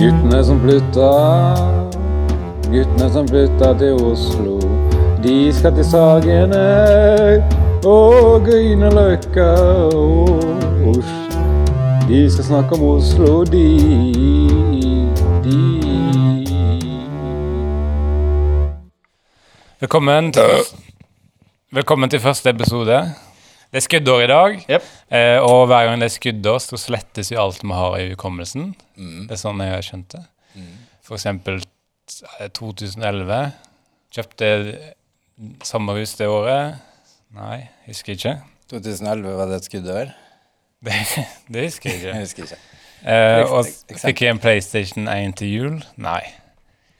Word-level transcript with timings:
Guttene 0.00 0.38
som 0.44 0.56
flytta, 0.62 1.08
guttene 2.72 3.08
som 3.12 3.26
flytta 3.28 3.66
til 3.76 3.98
Oslo. 4.00 4.54
De 5.20 5.34
skal 5.52 5.74
til 5.76 5.84
Sagene 5.84 6.62
og 7.84 8.46
Grünerløkka 8.46 9.50
og 9.92 10.40
Oslo. 10.94 11.44
De 12.08 12.22
skal 12.32 12.48
snakke 12.48 12.78
om 12.78 12.86
Oslo, 12.94 13.44
de, 13.44 13.68
de. 15.44 15.60
Velkommen 19.84 20.32
til, 20.32 20.70
velkommen 21.76 22.08
til 22.08 22.24
første 22.24 22.56
episode. 22.56 23.04
Det 23.70 23.78
er 23.78 23.84
skuddår 23.84 24.24
i 24.24 24.26
dag, 24.26 24.62
Jep. 24.66 24.86
eh, 25.12 25.38
og 25.44 25.66
hver 25.70 25.84
gang 25.86 26.00
det 26.00 26.08
er 26.08 26.16
skuddår, 26.16 26.56
så 26.58 26.78
slettes 26.80 27.28
jo 27.30 27.36
alt 27.38 27.60
vi 27.62 27.76
har 27.76 28.00
i 28.00 28.08
hukommelsen. 28.14 28.72
Det 29.00 29.34
er 29.36 29.40
sånn 29.40 29.60
jeg 29.64 29.72
har 29.72 29.84
skjønt 29.86 30.14
det. 30.16 30.22
For 31.06 31.16
eksempel 31.16 31.60
eh, 31.62 32.48
2011. 32.56 33.52
Kjøpte 34.12 34.48
sommerhus 35.64 36.14
det 36.18 36.28
året. 36.28 36.80
Nei, 37.36 37.60
husker 37.86 38.16
ikke. 38.16 38.34
2011 38.70 39.36
var 39.38 39.48
det 39.50 39.60
et 39.60 39.68
skuddår? 39.70 40.12
Det, 40.84 40.96
det 41.52 41.64
husker 41.68 41.90
jeg 41.90 42.00
ikke. 42.00 42.12
Jeg 42.14 42.26
husker 42.26 42.42
ikke. 42.48 42.60
Eh, 43.00 43.42
og 43.46 43.62
eksempel. 43.64 44.00
fikk 44.04 44.22
jeg 44.26 44.34
en 44.34 44.40
PlayStation 44.42 45.08
1 45.08 45.36
til 45.40 45.52
jul? 45.54 45.76
Nei, 45.96 46.20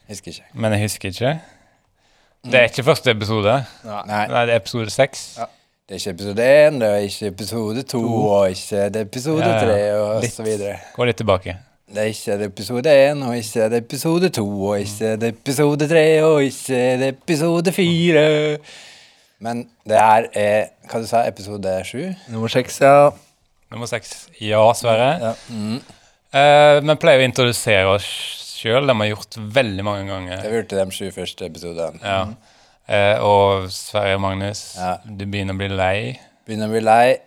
Husker 0.08 0.32
ikke. 0.32 0.46
men 0.54 0.72
jeg 0.74 0.86
husker 0.88 1.08
ikke. 1.12 1.32
Det 2.50 2.56
er 2.56 2.70
ikke 2.70 2.82
første 2.86 3.12
episode. 3.12 3.58
Nei, 3.84 4.00
Nei, 4.08 4.44
det 4.48 4.54
er 4.54 4.62
episode 4.62 4.90
seks. 4.90 5.26
Ja. 5.38 5.44
det 5.88 5.98
er 5.98 6.00
ikke 6.00 6.14
episode 6.16 6.46
1, 6.68 6.78
det 6.80 6.88
er 6.88 7.04
ikke 7.04 7.26
episode 7.34 7.82
2, 7.92 8.00
og 8.30 8.50
ikke 8.54 8.86
det 8.94 9.02
er 9.02 9.08
episode 9.10 9.44
Ja, 9.44 9.50
ja. 9.58 9.66
3, 9.66 9.98
og 10.00 10.22
Litt. 10.24 10.32
så 10.38 10.46
videre. 10.46 10.78
Gå 10.96 11.04
litt 11.10 11.20
tilbake. 11.20 11.56
Det 11.90 11.98
er 11.98 12.10
ikke 12.12 12.36
det 12.38 12.46
episode 12.52 12.92
1, 13.10 13.22
og 13.26 13.34
ikke 13.36 13.64
det 13.72 13.78
episode 13.82 14.28
2, 14.36 14.44
og 14.68 14.76
ikke 14.80 15.16
det 15.18 15.28
episode 15.34 15.88
3, 15.90 16.04
og 16.22 16.42
ikke 16.46 16.82
det 17.00 17.08
episode 17.16 17.72
4. 17.74 18.22
Men 19.42 19.64
det 19.88 19.98
her 19.98 20.28
er, 20.38 20.68
hva 20.90 21.00
du 21.02 21.08
sa, 21.10 21.24
episode 21.26 21.72
7? 21.88 22.04
Nummer 22.30 22.52
seks, 22.52 22.78
ja. 22.84 23.08
Nummer 23.72 23.90
seks. 23.90 24.28
Ja, 24.42 24.62
Sverre. 24.78 25.10
Ja. 25.24 25.32
Eh, 26.30 26.78
vi 26.86 26.96
pleier 27.02 27.24
å 27.24 27.26
introdusere 27.26 27.90
oss 27.96 28.06
sjøl. 28.60 28.84
Det 28.86 28.94
har 28.94 29.02
vi 29.02 29.10
gjort 29.10 29.38
veldig 29.58 29.84
mange 29.86 30.04
Det 30.04 30.10
ganger. 30.12 30.42
har 30.44 30.50
vi 30.54 30.60
gjort 30.60 30.72
i 30.76 30.80
de 30.84 30.90
sju 30.94 31.10
første 31.16 31.46
episodene. 31.50 32.00
Ja. 32.04 32.22
Uh, 32.90 33.22
og 33.22 33.68
Sverre 33.70 34.18
Magnus, 34.18 34.76
Ja. 34.78 34.96
du 35.06 35.24
begynner 35.26 35.54
å 35.54 35.58
bli 35.58 35.68
lei. 35.68 36.20
Begynner 36.46 36.66
å 36.66 36.72
bli 36.74 36.80
lei. 36.82 37.18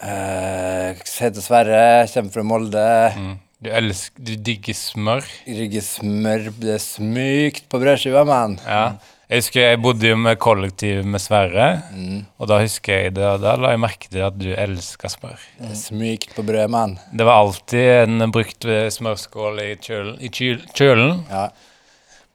Uh, 0.00 0.96
heter 0.96 1.40
Sverre, 1.44 2.08
kommer 2.12 2.32
fra 2.32 2.42
Molde. 2.42 2.84
Mm. 3.16 3.34
Du, 3.60 3.68
elsker, 3.68 4.22
du 4.24 4.34
digger 4.40 4.72
smør. 4.76 5.26
Rygge 5.46 5.82
smør, 5.84 6.46
det 6.62 6.70
er 6.78 6.80
smykt 6.80 7.66
på 7.68 7.80
brødskiva, 7.82 8.22
mann. 8.24 8.54
Ja. 8.64 8.92
Jeg 9.30 9.42
husker 9.44 9.60
jeg 9.62 9.78
bodde 9.84 10.08
jo 10.08 10.16
med 10.18 10.38
kollektiv 10.42 11.04
med 11.06 11.20
Sverre, 11.22 11.82
Mm. 11.94 12.24
og 12.38 12.48
da 12.50 12.56
husker 12.58 12.92
jeg 13.04 13.12
det, 13.14 13.22
og 13.24 13.40
da 13.44 13.52
la 13.60 13.70
jeg 13.70 13.78
merke 13.84 14.08
til 14.10 14.24
at 14.26 14.38
du 14.40 14.48
elska 14.58 15.06
smør. 15.12 15.38
Er 15.60 15.74
smykt 15.78 16.32
på 16.34 16.42
brød, 16.42 16.66
mann. 16.72 16.96
Det 17.14 17.26
var 17.28 17.38
alltid 17.44 18.08
en 18.08 18.32
brukt 18.32 18.64
smørskål 18.96 19.60
i 19.62 19.76
kjølen, 19.76 20.16
i 20.20 20.28
kjølen 20.74 21.22
Ja. 21.30 21.48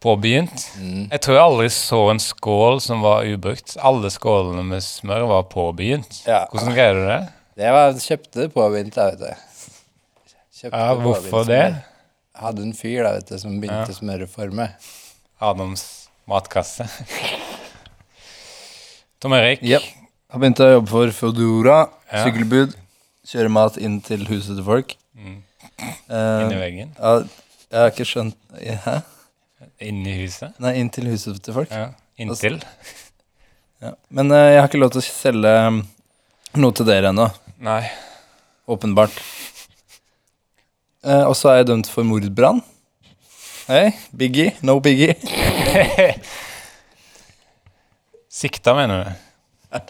påbegynt. 0.01 0.69
Mm. 0.79 1.07
Jeg 1.11 1.21
tror 1.25 1.35
jeg 1.35 1.43
aldri 1.43 1.69
så 1.73 1.99
en 2.11 2.19
skål 2.21 2.79
som 2.81 3.01
var 3.01 3.25
ubrukt. 3.25 3.75
Alle 3.81 4.09
skålene 4.13 4.63
med 4.63 4.81
smør 4.85 5.27
var 5.27 5.43
påbegynt. 5.51 6.21
Ja. 6.27 6.45
Hvordan 6.53 6.75
greide 6.77 7.01
du 7.01 7.07
det? 7.09 7.21
Det 7.57 7.71
var 7.71 7.93
kjøpte 7.93 8.47
påbegynt, 8.53 8.95
jeg 8.95 9.11
vet 9.11 9.19
du. 9.19 9.44
Kjøpte 10.55 10.79
Ja, 10.79 10.93
hvorfor 10.95 11.43
det? 11.49 11.63
hadde 12.35 12.63
en 12.63 12.73
fyr 12.75 13.03
da, 13.03 13.11
vet 13.17 13.27
du, 13.31 13.37
som 13.39 13.57
begynte 13.61 13.91
Ja. 13.91 13.97
smøre 13.97 14.27
for 14.31 14.51
meg. 14.55 14.69
Adams 15.41 16.07
matkasse. 16.27 16.87
Tom 19.19 19.33
Erik. 19.33 19.59
Ja. 19.65 19.79
Har 20.31 20.39
begynt 20.41 20.59
å 20.63 20.67
jobbe 20.77 20.89
for 20.91 21.11
Foodora. 21.15 21.79
Ja. 22.11 22.23
Sykkelbud. 22.25 22.75
Kjøre 23.25 23.49
mat 23.51 23.77
inn 23.81 23.99
til 24.05 24.25
huset 24.29 24.55
til 24.59 24.65
folk. 24.67 24.93
Mm. 25.17 25.39
Uh, 26.09 26.45
Inni 26.45 26.59
veggen. 26.61 26.91
ja, 26.99 27.13
jeg 27.71 27.79
har 27.81 27.89
ikke 27.91 28.05
skjønt 28.07 28.35
Hæ? 28.85 28.99
Inni 29.83 30.13
huset. 30.21 30.53
Nei, 30.61 30.75
inn 30.79 30.89
til 30.93 31.07
huset 31.09 31.39
til 31.43 31.55
folk. 31.55 31.71
Ja. 31.73 31.89
Inntil. 32.21 32.59
Ja. 33.83 33.91
Men 34.13 34.29
uh, 34.31 34.37
jeg 34.53 34.59
har 34.61 34.69
ikke 34.69 34.79
lov 34.79 34.93
til 34.93 35.01
å 35.01 35.05
selge 35.07 35.51
um, 35.67 35.81
noe 36.61 36.75
til 36.77 36.87
dere 36.87 37.09
ennå. 37.11 37.25
Nei. 37.65 37.81
Åpenbart. 38.71 39.17
Eh, 41.05 41.23
og 41.29 41.35
så 41.37 41.51
er 41.51 41.59
jeg 41.61 41.67
dømt 41.69 41.89
for 41.91 42.03
mordbrann. 42.07 42.61
Hey, 43.67 43.91
Biggie. 44.17 44.53
No 44.65 44.79
Biggie. 44.79 45.15
Sikta, 48.35 48.73
mener 48.77 49.03
du? 49.03 49.79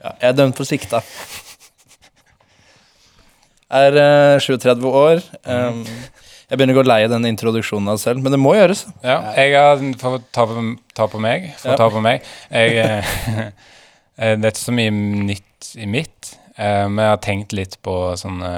Ja, 0.00 0.14
jeg 0.22 0.30
er 0.30 0.36
dømt 0.38 0.56
for 0.56 0.64
sikta. 0.64 1.02
Er 3.68 3.96
eh, 4.00 4.38
37 4.40 4.86
år. 4.88 5.20
Um, 5.44 5.82
jeg 6.48 6.56
begynner 6.56 6.72
å 6.72 6.78
gå 6.80 6.84
lei 6.88 7.02
den 7.12 7.28
introduksjonen 7.28 7.92
av 7.92 7.98
selv, 8.00 8.22
men 8.24 8.32
det 8.32 8.38
må 8.40 8.54
gjøres. 8.56 8.86
Ja. 9.04 9.18
Jeg 9.36 9.52
har 9.58 9.76
For 10.00 10.16
å 10.16 10.22
ta 10.32 10.46
på, 10.48 10.62
ta 10.96 11.04
på 11.12 11.20
meg. 11.20 11.50
For 11.60 11.68
Ja. 11.68 11.76
å 11.76 11.82
ta 11.82 11.90
på 11.92 12.00
meg. 12.06 12.24
Jeg, 12.48 12.80
eh, 14.16 14.32
det 14.40 14.48
er 14.48 14.54
ikke 14.54 14.62
så 14.64 14.72
mye 14.80 14.94
nytt 15.28 15.68
i 15.76 15.90
mitt, 15.92 16.32
men 16.60 16.98
jeg 17.00 17.12
har 17.14 17.20
tenkt 17.24 17.54
litt 17.56 17.78
på 17.80 17.94
sånne 18.20 18.50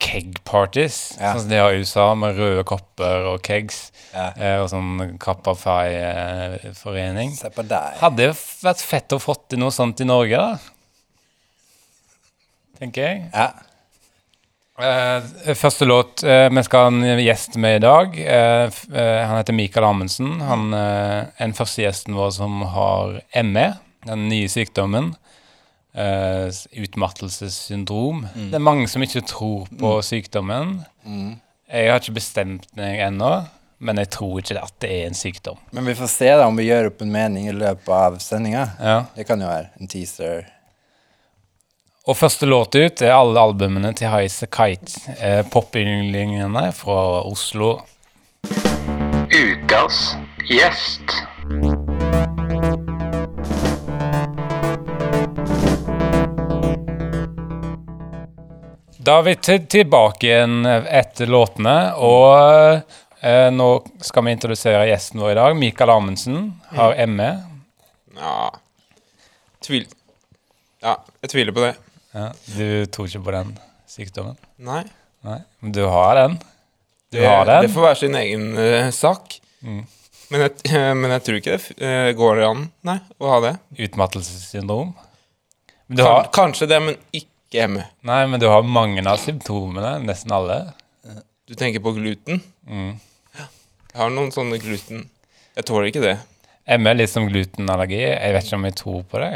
keg 0.00 0.40
parties, 0.44 1.16
Ja. 1.20 1.34
sånn 1.34 1.40
som 1.44 1.50
de 1.50 1.58
har 1.60 1.72
i 1.72 1.80
USA, 1.84 2.14
med 2.14 2.36
røde 2.36 2.64
kopper 2.64 3.26
og 3.34 3.42
kegs, 3.42 3.90
Ja. 4.14 4.32
eh, 4.36 4.58
og 4.62 4.70
sånn 4.70 5.18
Kappa 5.18 5.54
Fai-forening. 5.54 7.34
Se 7.36 7.50
på 7.50 7.66
deg. 7.66 7.98
Hadde 8.00 8.18
jo 8.18 8.32
vært 8.32 8.82
fett 8.82 9.08
å 9.12 9.20
fått 9.20 9.48
til 9.50 9.58
noe 9.58 9.70
sånt 9.70 10.00
i 10.00 10.04
Norge, 10.04 10.36
da. 10.36 10.58
Tenker 12.80 13.02
jeg. 13.02 13.30
Ja. 13.34 13.52
Uh, 14.80 15.20
første 15.52 15.84
låt 15.84 16.22
uh, 16.24 16.48
Vi 16.48 16.62
skal 16.62 16.80
ha 16.80 16.86
en 16.88 17.18
gjest 17.20 17.56
med 17.60 17.76
i 17.76 17.84
dag. 17.84 18.14
Uh, 18.16 18.70
eh, 18.96 19.26
han 19.26 19.36
heter 19.36 19.52
Mikael 19.52 19.84
Amundsen. 19.84 20.40
Han 20.40 20.72
er 20.72 21.28
den 21.36 21.52
første 21.52 21.82
gjesten 21.82 22.16
vår 22.16 22.30
som 22.32 22.62
har 22.62 23.20
ME, 23.44 23.74
den 24.06 24.28
nye 24.30 24.48
sykdommen. 24.48 25.12
Eh, 25.94 26.50
utmattelsessyndrom. 26.72 28.26
Det 28.34 28.54
er 28.54 28.62
mange 28.62 28.86
som 28.88 29.02
ikke 29.02 29.24
tror 29.26 29.66
på 29.78 29.96
sykdommen. 30.06 30.76
Mm. 31.02 31.32
Jeg 31.70 31.90
har 31.90 31.98
ikke 31.98 32.14
bestemt 32.20 32.68
meg 32.78 33.00
ennå, 33.02 33.30
men 33.82 33.98
jeg 33.98 34.10
tror 34.14 34.38
ikke 34.38 34.60
at 34.62 34.74
det 34.82 34.90
er 34.90 35.08
en 35.08 35.18
sykdom. 35.18 35.58
Men 35.74 35.88
vi 35.90 35.96
får 35.98 36.12
se 36.12 36.30
da 36.30 36.46
om 36.46 36.58
vi 36.58 36.68
gjør 36.68 36.92
opp 36.92 37.02
en 37.02 37.12
mening 37.14 37.48
i 37.50 37.56
løpet 37.56 37.90
av 37.94 38.18
sendinga. 38.22 38.68
Ja. 38.78 38.96
Det 39.16 39.26
kan 39.26 39.42
jo 39.42 39.50
være 39.50 39.70
en 39.80 39.90
teaser. 39.90 40.46
Og 42.06 42.16
første 42.16 42.46
låt 42.46 42.74
ut 42.74 43.02
er 43.02 43.14
alle 43.14 43.42
albumene 43.42 43.92
til 43.94 44.10
Highas 44.10 44.40
Kite. 44.46 45.14
Eh, 45.18 45.42
Popynglingene 45.50 46.70
fra 46.74 47.00
Oslo. 47.26 47.80
Ukas 49.30 50.14
gjest. 50.50 51.18
Da 59.00 59.14
er 59.18 59.22
vi 59.30 59.34
tilbake 59.72 60.26
igjen 60.28 60.66
etter 60.68 61.30
låtene, 61.30 61.76
og 61.96 62.82
eh, 63.24 63.46
nå 63.54 63.68
skal 64.04 64.26
vi 64.26 64.34
introdusere 64.36 64.82
gjesten 64.90 65.22
vår 65.22 65.32
i 65.32 65.38
dag. 65.38 65.54
Mikael 65.56 65.92
Amundsen 65.94 66.42
har 66.76 66.98
ME. 67.08 67.30
Ja 68.20 68.50
Tvil... 69.64 69.86
Ja, 70.84 70.94
jeg 71.20 71.32
tviler 71.32 71.52
på 71.56 71.64
det. 71.64 71.72
Ja, 72.16 72.26
du 72.56 72.66
tror 72.92 73.08
ikke 73.08 73.22
på 73.26 73.32
den 73.34 73.50
sykdommen? 73.88 74.36
Nei. 74.64 74.82
Nei, 75.24 75.38
men 75.60 75.74
du 75.76 75.82
har 75.92 76.16
den. 76.16 76.36
Du 77.12 77.18
Det, 77.18 77.26
har 77.28 77.44
den. 77.48 77.66
det 77.66 77.72
får 77.74 77.84
være 77.84 77.98
sin 78.00 78.16
egen 78.20 78.46
uh, 78.56 78.88
sak. 78.96 79.36
Mm. 79.60 79.82
Men, 80.30 80.44
jeg, 80.46 80.94
men 80.96 81.12
jeg 81.16 81.24
tror 81.26 81.40
ikke 81.40 81.58
det 81.58 81.84
uh, 81.84 82.12
går 82.20 82.40
an 82.48 82.62
nei, 82.88 82.96
å 83.20 83.32
ha 83.34 83.40
det. 83.44 83.52
Utmattelsessyndrom. 83.88 84.94
Du 85.90 86.00
Kan, 86.00 86.06
har, 86.06 86.30
kanskje 86.36 86.68
det, 86.72 86.80
men 86.88 86.96
ikke 87.12 87.28
ME. 87.50 87.82
nei, 88.06 88.20
men 88.30 88.40
du 88.40 88.46
har 88.46 88.62
mange 88.62 89.02
av 89.10 89.18
symptomene. 89.18 89.96
Nesten 90.06 90.32
alle. 90.34 90.58
Du 91.50 91.56
tenker 91.58 91.82
på 91.82 91.92
gluten? 91.96 92.38
Mm. 92.68 92.92
Jeg 93.90 93.98
har 93.98 94.12
noen 94.14 94.30
sånne 94.30 94.60
gluten. 94.62 95.08
Jeg 95.58 95.66
tåler 95.66 95.90
ikke 95.90 96.04
det. 96.04 96.14
ME 96.78 96.92
er 96.92 97.00
litt 97.00 97.10
som 97.10 97.26
glutenallergi. 97.26 97.98
Jeg 98.06 98.36
vet 98.36 98.46
ikke 98.46 98.60
om 98.60 98.68
jeg 98.68 98.76
tror 98.78 99.02
på 99.10 99.22
det. 99.24 99.32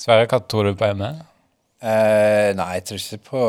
Sverre, 0.00 0.24
hva 0.30 0.40
tror 0.40 0.70
du 0.70 0.78
på 0.80 0.88
ME? 0.96 1.10
Eh, 1.84 2.54
nei, 2.56 2.70
jeg 2.78 2.86
tror 2.88 3.02
ikke 3.02 3.20
på 3.28 3.42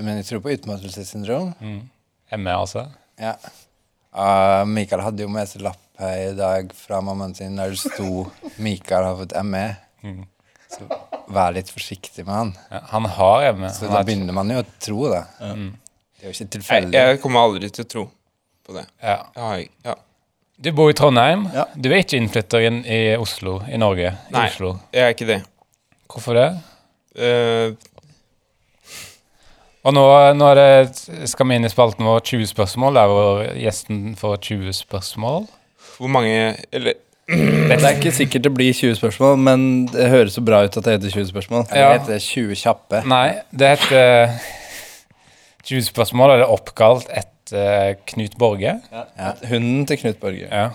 Men 0.00 0.22
jeg 0.22 0.30
tror 0.30 0.40
på 0.46 0.54
utmattelsessyndrom. 0.54 1.52
ME, 1.60 2.56
også? 2.56 2.86
Ja. 3.20 3.36
Uh, 4.16 4.64
Mikael 4.68 5.04
hadde 5.04 5.24
jo 5.24 5.32
med 5.32 5.48
seg 5.48 5.64
lapp 5.64 5.80
her 6.00 6.30
i 6.30 6.34
dag 6.36 6.72
fra 6.76 7.00
mammaen 7.04 7.36
sin 7.36 7.56
der 7.56 7.72
det 7.72 7.80
sto 7.80 8.26
'Mikael 8.56 9.04
har 9.04 9.16
fått 9.20 9.36
ME'. 9.44 9.76
Så 10.72 10.88
vær 11.34 11.52
litt 11.56 11.70
forsiktig 11.72 12.24
med 12.26 12.34
han. 12.34 12.52
Ja, 12.70 12.80
han 12.92 13.04
har 13.18 13.42
evne. 13.50 13.70
Så 13.74 13.86
Han 13.88 13.96
da 13.96 14.02
begynner 14.06 14.32
man 14.36 14.50
jo 14.52 14.62
å 14.62 14.66
tro 14.82 15.08
det. 15.12 15.22
Det 15.40 15.50
er 15.50 16.28
jo 16.28 16.32
ikke 16.34 16.44
Jeg, 16.44 16.50
tilfeldig. 16.56 16.92
jeg 16.98 17.20
kommer 17.22 17.40
aldri 17.48 17.70
til 17.74 17.84
å 17.84 17.88
tro 17.88 18.04
på 18.66 18.74
det. 18.78 18.86
Ja. 19.02 19.18
Jeg 19.36 19.42
har 19.48 19.62
Ja. 19.90 19.94
Du 20.62 20.70
bor 20.72 20.90
i 20.90 20.94
Trondheim. 20.94 21.48
Ja. 21.52 21.64
Du 21.74 21.88
er 21.90 21.98
ikke 22.04 22.18
innflytter 22.20 22.62
inn 22.68 22.84
i 22.86 23.16
Oslo, 23.18 23.56
i 23.66 23.76
Norge. 23.80 24.12
I 24.30 24.32
Nei. 24.36 24.44
Oslo. 24.48 24.76
Jeg 24.94 25.02
er 25.08 25.14
ikke 25.16 25.26
det. 25.26 25.40
Hvorfor 26.12 26.34
det? 26.38 26.50
Uh, 27.18 27.74
Og 29.82 29.94
nå, 29.96 30.02
nå 30.38 30.46
er 30.52 30.58
det, 30.60 31.26
skal 31.26 31.48
vi 31.50 31.56
inn 31.58 31.66
i 31.66 31.70
spalten 31.72 32.06
vår 32.06 32.20
20 32.28 32.46
spørsmål, 32.52 32.94
der 33.00 33.08
hvor 33.10 33.40
gjesten 33.58 34.12
får 34.20 34.36
20 34.46 34.76
spørsmål. 34.78 35.48
hvor 35.98 36.08
mange 36.08 36.56
Eller 36.72 36.94
Det 37.28 37.76
er 37.78 37.94
ikke 37.96 38.12
sikkert 38.12 38.44
det 38.44 38.52
blir 38.54 38.72
20 38.74 38.96
spørsmål, 38.98 39.36
men 39.38 39.66
det 39.92 40.08
høres 40.10 40.34
så 40.36 40.42
bra 40.44 40.64
ut 40.66 40.76
at 40.76 40.84
det 40.84 40.96
heter 40.98 41.12
20 41.14 41.28
spørsmål. 41.30 41.66
Det 41.70 41.84
heter 41.86 42.18
20 42.24 42.58
kjappe. 42.58 43.02
Nei, 43.08 43.26
det 43.54 43.70
heter 43.76 44.32
20 45.70 45.86
spørsmål, 45.86 46.34
eller 46.36 46.50
oppkalt 46.52 47.06
etter 47.14 47.94
Knut 48.10 48.34
Borge. 48.40 48.74
Ja, 48.92 49.32
Hunden 49.48 49.86
til 49.86 50.00
Knut 50.02 50.18
Borge. 50.20 50.48
Ja. 50.50 50.70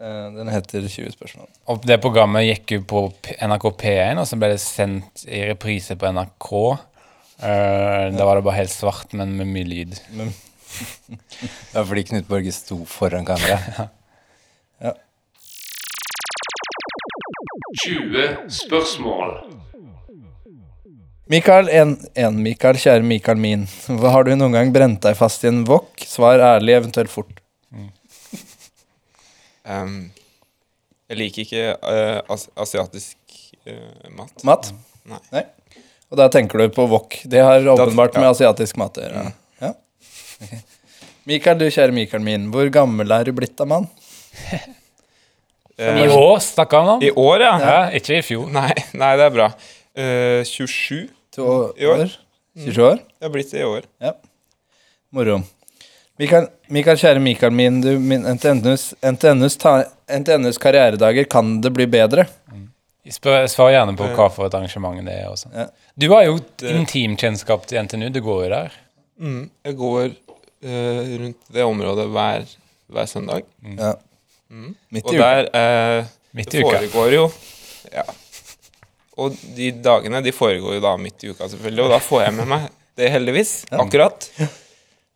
Eh, 0.00 0.26
Den 0.38 0.48
heter 0.48 0.88
20 0.88 1.12
spørsmål. 1.12 1.48
Og 1.68 1.84
det 1.86 2.00
programmet 2.00 2.46
gikk 2.48 2.78
jo 2.78 2.82
på 2.88 3.04
NRK 3.44 3.68
P1, 3.82 4.22
og 4.22 4.26
så 4.30 4.38
ble 4.40 4.54
det 4.54 4.62
sendt 4.62 5.26
i 5.28 5.44
reprise 5.50 5.98
på 6.00 6.10
NRK. 6.16 6.50
Eh, 7.44 8.08
da 8.16 8.24
var 8.24 8.38
det 8.40 8.46
bare 8.48 8.62
helt 8.62 8.72
svart, 8.74 9.12
men 9.12 9.36
med 9.36 9.52
mye 9.52 9.68
lyd. 9.68 10.00
Det 10.78 11.72
var 11.74 11.86
fordi 11.88 12.02
Knut 12.10 12.26
Borge 12.28 12.52
sto 12.52 12.82
foran 12.84 13.24
kamera. 14.80 14.94
20 17.84 18.50
spørsmål. 18.50 19.34
Mikael, 21.28 21.68
en, 21.68 21.96
en 22.14 22.42
Mikael, 22.42 22.78
kjære 22.80 23.04
Mikael 23.04 23.36
min. 23.36 23.66
Hva 24.00 24.14
Har 24.14 24.24
du 24.24 24.32
noen 24.32 24.54
gang 24.56 24.70
brent 24.72 25.02
deg 25.04 25.16
fast 25.18 25.44
i 25.44 25.50
en 25.50 25.60
wok? 25.68 26.00
Svar 26.08 26.40
ærlig, 26.40 26.78
eventuelt 26.78 27.12
fort. 27.12 27.42
ehm, 29.68 30.08
Jeg 31.08 31.20
liker 31.20 31.44
ikke 31.44 31.66
uh, 31.84 32.32
as 32.32 32.48
asiatisk 32.56 33.18
uh, 33.68 34.08
mat. 34.16 34.32
Mat? 34.44 34.72
Nei. 35.04 35.44
Og 36.08 36.16
da 36.16 36.30
tenker 36.32 36.64
du 36.64 36.72
på 36.72 36.88
wok. 36.88 37.20
Det 37.28 37.44
har 37.44 37.68
åpenbart 37.76 38.16
ja. 38.16 38.24
med 38.24 38.32
asiatisk 38.32 38.80
mat 38.80 38.96
å 38.96 39.04
gjøre. 39.04 39.28
Ja. 39.60 39.74
Okay. 40.40 40.64
Mikael, 41.28 41.60
du 41.60 41.68
kjære 41.68 41.92
Mikael 41.92 42.24
min. 42.24 42.48
Hvor 42.54 42.72
gammel 42.72 43.12
er 43.12 43.28
du 43.28 43.34
blitt 43.36 43.60
av 43.60 43.68
mann? 43.68 43.90
Eh, 45.78 45.98
I 46.02 46.08
år 46.10 46.40
snakker 46.42 46.80
han 46.82 46.88
om. 46.96 47.02
I 47.06 47.10
år, 47.14 47.40
ja. 47.44 47.50
Ja, 47.62 47.74
ikke 47.94 48.16
i 48.16 48.22
fjor. 48.26 48.48
Nei, 48.50 48.72
nei, 48.98 49.12
det 49.14 49.28
er 49.28 49.30
bra. 49.30 49.44
Uh, 49.94 50.40
27. 50.42 51.04
To 51.36 51.44
I 51.78 51.86
år. 51.86 52.02
år? 52.02 52.16
27 52.64 52.82
år? 52.82 52.96
Jeg 52.98 53.26
har 53.28 53.30
blitt 53.36 53.52
det 53.54 53.60
i 53.60 53.68
år. 53.68 53.86
Moro. 55.14 55.36
Mikael, 56.18 56.48
Mikael, 56.74 56.98
kjære 56.98 57.22
Mikael 57.22 57.54
min, 57.54 57.78
du, 57.84 57.92
min 58.02 58.26
NTNUs, 58.26 58.88
NTNUs, 59.06 59.54
ta, 59.62 59.76
NTNUs 60.10 60.58
karrieredager, 60.58 61.28
kan 61.30 61.60
det 61.62 61.70
bli 61.76 61.86
bedre? 61.86 62.26
Spør, 63.14 63.46
svar 63.48 63.70
gjerne 63.72 63.94
på 63.96 64.10
hva 64.18 64.26
for 64.34 64.48
et 64.48 64.56
arrangement 64.58 64.98
det 65.06 65.14
er. 65.14 65.30
Også. 65.30 65.48
Ja. 65.54 65.68
Du 65.94 66.08
har 66.10 66.26
jo 66.26 66.40
intimkjennskap 66.66 67.70
til 67.70 67.86
NTNU. 67.86 68.10
Du 68.12 68.20
går 68.26 68.42
jo 68.44 68.50
der. 68.52 68.74
Mm, 69.22 69.46
jeg 69.64 69.78
går 69.78 70.10
uh, 70.10 71.00
rundt 71.22 71.54
det 71.54 71.64
området 71.64 72.10
hver, 72.12 72.50
hver 72.90 73.08
søndag. 73.14 73.46
Ja. 73.78 73.94
Midt 74.50 75.04
Og 75.04 75.12
i 75.14 75.18
uka. 75.18 75.26
der 75.26 75.50
eh, 76.00 76.04
Midt 76.38 76.50
Det 76.50 76.60
i 76.60 76.64
uka. 76.64 76.78
foregår 76.78 77.12
jo 77.14 77.26
Ja. 77.92 78.04
Og 79.18 79.34
de 79.56 79.70
dagene 79.82 80.20
de 80.22 80.32
foregår 80.32 80.74
jo 80.76 80.80
da 80.84 80.92
midt 80.96 81.24
i 81.26 81.30
uka, 81.32 81.48
selvfølgelig. 81.50 81.84
Og 81.84 81.90
da 81.90 81.98
får 81.98 82.20
jeg 82.22 82.34
med 82.38 82.46
meg 82.46 82.66
det, 82.96 83.08
heldigvis. 83.10 83.52
Akkurat. 83.74 84.28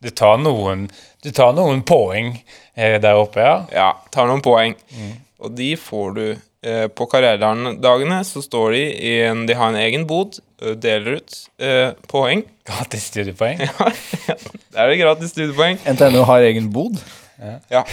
Du 0.03 0.09
tar 0.11 0.41
noen, 0.43 0.89
du 1.23 1.29
tar 1.31 1.53
noen 1.55 1.85
poeng 1.87 2.33
eh, 2.75 2.97
der 2.99 3.15
oppe, 3.21 3.39
ja. 3.45 3.61
Ja, 3.71 3.93
tar 4.11 4.27
noen 4.27 4.43
poeng. 4.43 4.75
Og 5.43 5.55
de 5.55 5.69
får 5.79 6.11
du 6.17 6.25
eh, 6.67 6.89
På 6.91 7.07
karrieredagene 7.11 8.19
så 8.27 8.43
står 8.43 8.75
de 8.75 8.83
i 9.07 9.13
en 9.29 9.47
De 9.47 9.55
har 9.59 9.71
en 9.71 9.79
egen 9.79 10.05
bod, 10.11 10.41
deler 10.83 11.21
ut 11.21 11.39
eh, 11.63 11.93
poeng. 12.11 12.43
Gratis 12.67 13.07
studiepoeng. 13.13 13.59
Der 14.73 14.83
er 14.83 14.91
det 14.91 14.99
gratis 15.01 15.31
studiepoeng. 15.35 15.79
NTNU 15.95 16.23
har 16.27 16.43
egen 16.51 16.73
bod. 16.75 16.99
Ja. 17.71 17.85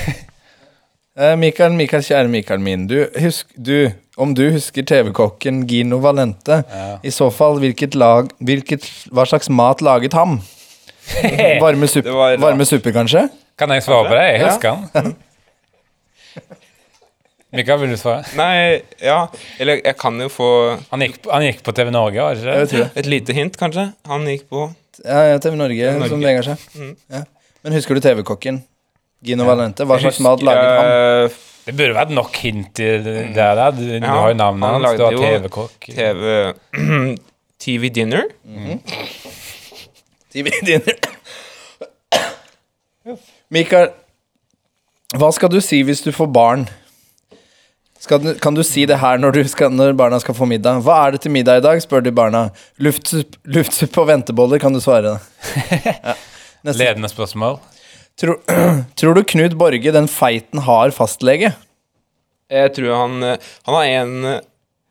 Eh, 1.20 1.36
Mikael, 1.36 1.74
Mikael, 1.76 2.04
kjære 2.06 2.30
Mikael 2.32 2.62
min. 2.64 2.86
Du, 2.88 2.96
husk, 3.20 3.50
du, 3.60 3.90
om 4.18 4.32
du 4.38 4.46
husker 4.54 4.86
TV-kokken 4.88 5.66
Gino 5.68 5.98
Valente, 6.04 6.62
i 7.04 7.12
så 7.12 7.28
fall, 7.34 7.60
hvilket 7.60 7.98
lag, 8.00 8.30
hvilket, 8.40 8.86
hva 9.12 9.26
slags 9.28 9.50
mat 9.52 9.82
laget 9.84 10.16
ham? 10.16 10.38
Varme, 11.64 11.88
supp, 11.90 12.06
var- 12.14 12.38
varme 12.40 12.66
suppe, 12.70 12.94
kanskje? 12.96 13.26
Kan 13.60 13.74
jeg 13.76 13.84
svare 13.84 14.08
på 14.08 14.16
det? 14.16 14.24
Jeg 14.30 14.40
Ja. 14.40 14.48
husker 14.54 14.70
han. 14.94 15.16
Mikael, 17.58 17.80
vil 17.82 17.96
du 17.96 17.98
svare? 17.98 18.22
Nei, 18.38 18.82
ja 19.02 19.24
Eller 19.60 19.80
jeg 19.82 19.96
kan 19.98 20.20
jo 20.22 20.28
få 20.30 20.48
Han 20.92 21.02
gikk, 21.02 21.16
på- 21.24 21.32
han 21.34 21.42
gikk 21.48 21.64
på 21.66 21.74
TV 21.74 21.90
Norge, 21.92 22.22
var 22.22 22.36
det 22.38 22.68
ikke 22.68 22.84
det? 22.84 22.92
et 23.02 23.08
lite 23.10 23.34
hint, 23.34 23.58
kanskje. 23.58 23.88
Han 24.06 24.28
gikk 24.30 24.44
på 24.54 24.68
Ja, 25.02 25.24
ja, 25.32 25.40
TV 25.42 25.56
Norge, 25.58 25.90
Norge. 25.98 26.10
som 26.14 26.22
Vegard 26.22 26.46
sa. 26.46 26.56
Mm. 26.78 26.92
Ja. 27.10 27.24
Men 27.66 27.74
husker 27.74 27.96
du 27.98 28.02
TV-kokken? 28.06 28.62
Gino 29.26 29.46
Valente. 29.48 29.84
Hva 29.88 29.98
slags 30.00 30.20
mat 30.24 30.44
laget 30.46 30.80
han? 30.80 30.86
Eh, 31.30 31.38
Det 31.70 31.76
burde 31.78 31.94
vært 31.98 32.12
nok 32.16 32.36
hint 32.42 32.80
i 32.82 32.86
det 33.04 33.16
der. 33.36 33.72
Du, 33.76 33.82
Du, 33.84 34.00
du 34.00 34.06
har 34.08 34.30
jo 34.32 34.36
navnet 34.40 34.70
han 34.70 34.86
hans, 34.86 34.98
du 34.98 35.04
har 35.06 35.14
TV-kokk. 35.20 35.90
TV 35.94 36.54
TV 37.60 37.90
Dinner. 37.94 38.24
TV 40.32 40.50
Dinner. 40.66 40.96
Mikael, 43.56 43.90
hva 45.18 45.30
skal 45.36 45.50
du 45.52 45.60
si 45.66 45.82
hvis 45.86 46.04
du 46.06 46.12
får 46.16 46.30
barn? 46.34 46.68
Skal 48.00 48.22
du, 48.24 48.30
kan 48.40 48.56
du 48.56 48.62
si 48.64 48.86
det 48.88 48.98
her 49.02 49.18
når, 49.20 49.32
du 49.36 49.42
skal, 49.52 49.74
når 49.76 49.92
barna 50.00 50.20
skal 50.24 50.36
få 50.38 50.46
middag? 50.48 50.80
Hva 50.86 50.96
er 51.08 51.12
det 51.18 51.22
til 51.26 51.34
middag 51.36 51.60
i 51.60 51.64
dag, 51.66 51.82
spør 51.84 52.02
du 52.06 52.12
barna. 52.16 52.46
Luftsuppe 52.80 53.36
luftsup 53.58 53.98
og 54.00 54.08
venteboller, 54.14 54.60
kan 54.64 54.74
du 54.74 54.80
svare. 54.84 55.18
Ja. 56.64 56.74
Ledende 56.76 57.08
spørsmål. 57.08 57.54
Tror, 58.20 58.40
tror 59.00 59.16
du 59.16 59.24
Knut 59.24 59.54
Borge, 59.60 59.92
den 59.96 60.08
feiten, 60.12 60.60
har 60.66 60.92
fastlege? 60.96 61.54
Jeg 62.50 62.72
tror 62.76 62.96
han 62.98 63.20
Han 63.22 63.76
har 63.78 63.86
en, 63.86 64.40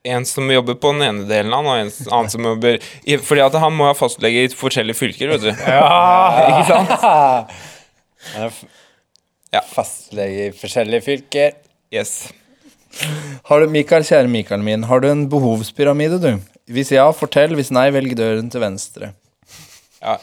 en 0.07 0.27
som 0.29 0.49
jobber 0.51 0.77
på 0.79 0.93
den 0.95 1.03
ene 1.09 1.27
delen, 1.29 1.53
han 1.53 1.67
og 1.67 1.81
en 1.83 1.91
annen 2.07 2.31
som 2.33 2.47
jobber 2.47 2.79
Fordi 3.27 3.43
at 3.45 3.57
han 3.59 3.75
må 3.77 3.89
ha 3.91 3.97
fastlege 3.99 4.47
i 4.47 4.51
forskjellige 4.55 5.01
fylker, 5.01 5.33
vet 5.35 5.49
du. 5.49 5.51
Ja. 5.67 5.89
Ikke 6.53 6.69
sant? 6.71 6.93
Han 8.35 8.53
Ja. 9.55 9.63
fastlege 9.65 10.49
i 10.51 10.53
forskjellige 10.53 11.01
fylker. 11.07 11.55
Yes. 11.95 12.29
Har 13.49 13.63
du, 13.63 13.69
Mikael, 13.73 14.05
kjære 14.05 14.29
Mikael 14.29 14.61
min, 14.65 14.83
har 14.91 15.01
du 15.01 15.07
en 15.09 15.23
behovspyramide, 15.33 16.19
du? 16.21 16.35
Hvis 16.69 16.91
ja, 16.93 17.07
fortell. 17.17 17.55
Hvis 17.57 17.71
nei, 17.73 17.87
velg 17.95 18.13
døren 18.19 18.51
til 18.53 18.61
venstre. 18.61 19.13
Ja. 20.03 20.19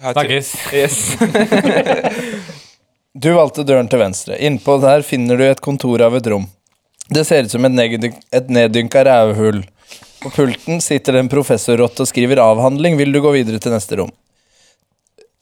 Snakkes. 0.00 0.54
Yes. 0.72 1.16
Du 3.16 3.30
valgte 3.32 3.62
døren 3.64 3.86
til 3.88 4.02
venstre. 4.02 4.36
Innpå 4.44 4.74
der 4.82 5.00
finner 5.00 5.38
du 5.40 5.44
et 5.46 5.60
kontor 5.64 6.02
av 6.04 6.18
et 6.18 6.26
rom. 6.28 6.42
Det 7.08 7.22
ser 7.24 7.46
ut 7.46 7.54
som 7.54 7.64
et, 7.64 8.04
et 8.12 8.50
neddynka 8.52 9.06
rævhull. 9.08 9.62
På 10.20 10.32
pulten 10.34 10.82
sitter 10.84 11.16
det 11.16 11.22
en 11.24 11.30
professorrotte 11.32 12.04
og 12.04 12.10
skriver 12.10 12.42
avhandling. 12.44 12.98
Vil 13.00 13.16
du 13.16 13.22
gå 13.24 13.32
videre 13.32 13.60
til 13.62 13.72
neste 13.72 13.96
rom? 14.02 14.12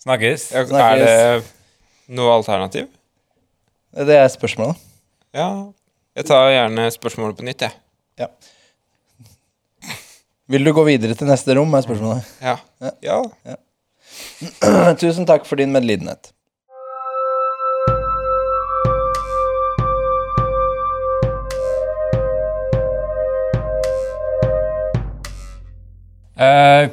Snakkes. 0.04 0.46
Er 0.54 0.70
det 1.02 1.16
noe 2.14 2.37
alternativ? 2.37 2.87
Det 3.90 4.20
er 4.20 4.30
spørsmålet. 4.30 4.78
Ja. 5.34 5.49
Jeg 6.14 6.30
tar 6.30 6.52
gjerne 6.54 6.87
spørsmålet 6.94 7.40
på 7.40 7.49
nytt, 7.49 7.66
jeg. 7.66 7.75
Ja. 8.23 8.30
Vil 10.46 10.62
du 10.62 10.70
gå 10.76 10.87
videre 10.87 11.18
til 11.18 11.26
neste 11.26 11.58
rom, 11.58 11.75
er 11.75 11.87
spørsmålet. 11.88 12.34
Ja. 12.44 12.58
ja. 13.02 13.23
Tusen 15.02 15.26
takk 15.26 15.46
for 15.48 15.60
din 15.60 15.72
medlidenhet. 15.72 16.30
Eh, 26.34 26.90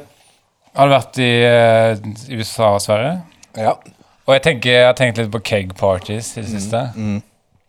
har 0.72 0.86
du 0.86 0.92
vært 0.94 1.18
i 1.20 1.32
eh, 1.44 2.04
USA 2.38 2.70
og 2.76 2.82
Sverige? 2.84 3.16
Ja. 3.58 3.74
Og 4.22 4.36
jeg, 4.36 4.42
tenker, 4.46 4.70
jeg 4.70 4.86
har 4.86 4.94
tenkt 4.96 5.18
litt 5.18 5.32
på 5.32 5.40
keg 5.42 5.74
parties 5.78 6.30
i 6.36 6.44
det 6.44 6.52
siste. 6.52 6.84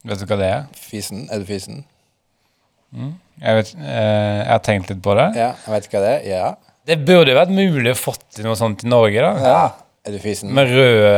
Vet 0.06 0.22
du 0.22 0.28
hva 0.30 0.38
det 0.40 0.50
er? 0.52 0.68
Fisen. 0.78 1.25
Er 1.34 1.42
du 1.42 1.50
fisen? 1.50 1.86
Jeg, 2.94 3.56
vet, 3.58 3.74
eh, 3.80 4.38
jeg 4.44 4.52
har 4.52 4.62
tenkt 4.63 4.92
litt 4.94 5.02
på 5.04 5.16
det. 5.18 5.32
Ja, 5.40 5.54
jeg 5.66 5.74
vet 5.74 5.90
hva 5.90 6.04
det 6.04 6.13
er. 6.13 6.28
Ja. 6.30 6.73
Det 6.88 6.98
burde 7.08 7.32
jo 7.32 7.38
vært 7.38 7.54
mulig 7.56 7.94
å 7.94 7.98
få 8.00 8.13
til 8.36 8.48
noe 8.48 8.58
sånt 8.60 8.84
i 8.84 8.90
Norge, 8.92 9.22
da. 9.24 9.34
ja. 9.44 9.63
Er 10.04 10.12
du 10.12 10.20
fisen? 10.20 10.50
Med 10.52 10.68
røde 10.68 11.12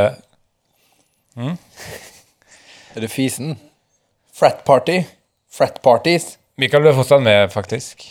Er 2.94 3.02
du 3.02 3.08
fisen? 3.10 3.56
Frat 4.36 4.60
party. 4.64 5.00
Frat 5.50 5.80
parties. 5.82 6.36
Mikael, 6.60 6.84
du 6.86 6.90
er 6.92 6.96
fortsatt 6.96 7.24
med, 7.24 7.50
faktisk. 7.52 8.04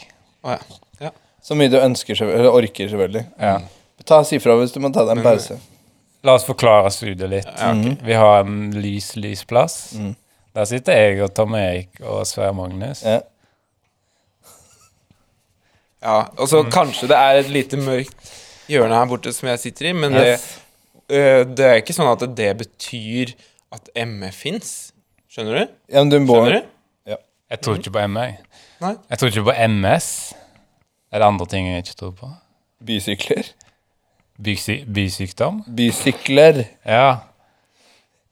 Å 0.46 0.58
ja. 0.58 0.60
ja. 1.08 1.12
Så 1.42 1.56
mye 1.58 1.72
du 1.72 1.78
ønsker, 1.80 2.20
eller 2.26 2.52
orker, 2.52 2.90
selvfølgelig. 2.92 3.24
Ja. 3.40 3.56
Ta 4.06 4.20
Si 4.28 4.38
fra 4.44 4.58
hvis 4.60 4.74
du 4.76 4.82
må 4.84 4.92
ta 4.94 5.06
deg 5.08 5.18
en 5.18 5.24
pause. 5.26 5.58
La 6.26 6.36
oss 6.38 6.46
forklare 6.46 6.92
studiet 6.94 7.30
litt. 7.32 7.50
Vi 8.06 8.18
har 8.18 8.44
en 8.44 8.70
lys, 8.78 9.14
lys 9.18 9.46
plass. 9.48 9.80
Der 10.56 10.68
sitter 10.70 10.98
jeg 11.00 11.24
og 11.26 11.34
Tom 11.38 11.56
Erik 11.58 12.02
og 12.04 12.26
Sverre 12.30 12.54
Magnus. 12.58 13.02
Ja. 13.06 13.22
Ja, 16.06 16.20
og 16.38 16.50
så 16.52 16.62
kanskje 16.70 17.10
det 17.10 17.18
er 17.18 17.40
et 17.42 17.50
lite 17.50 17.80
mørkt 17.82 18.32
hjørne 18.70 18.98
her 19.00 19.10
borte 19.10 19.34
som 19.34 19.50
jeg 19.50 19.62
sitter 19.64 19.90
i, 19.90 19.94
men 19.98 20.14
Yes. 20.14 20.46
det, 21.10 21.18
øh, 21.18 21.42
det 21.58 21.66
er 21.66 21.80
ikke 21.82 21.96
sånn 21.98 22.12
at 22.12 22.24
det 22.38 22.52
betyr 22.62 23.34
at 23.74 23.90
ME 24.08 24.30
fins. 24.36 24.94
Skjønner 25.30 25.66
du? 25.66 25.74
Ja, 25.90 26.04
men 26.04 26.14
du 26.14 26.20
må 26.24 26.38
Skjønner 26.40 26.62
du? 26.62 26.72
Jeg 27.52 27.62
tror 27.62 27.78
ikke 27.78 27.92
på 27.94 28.02
ME. 28.10 28.24
Nei. 28.82 28.96
Jeg 29.10 29.20
tror 29.22 29.30
ikke 29.30 29.44
på 29.46 29.54
MS. 29.70 30.08
Er 31.14 31.22
det 31.22 31.28
andre 31.28 31.46
ting 31.52 31.68
jeg 31.70 31.84
ikke 31.84 31.98
tror 32.00 32.14
på? 32.18 32.30
Bysykler. 32.86 33.52
Bysyk 34.42 34.88
bysykdom? 34.92 35.62
Bysykler. 35.78 36.64
Ja. 36.84 37.22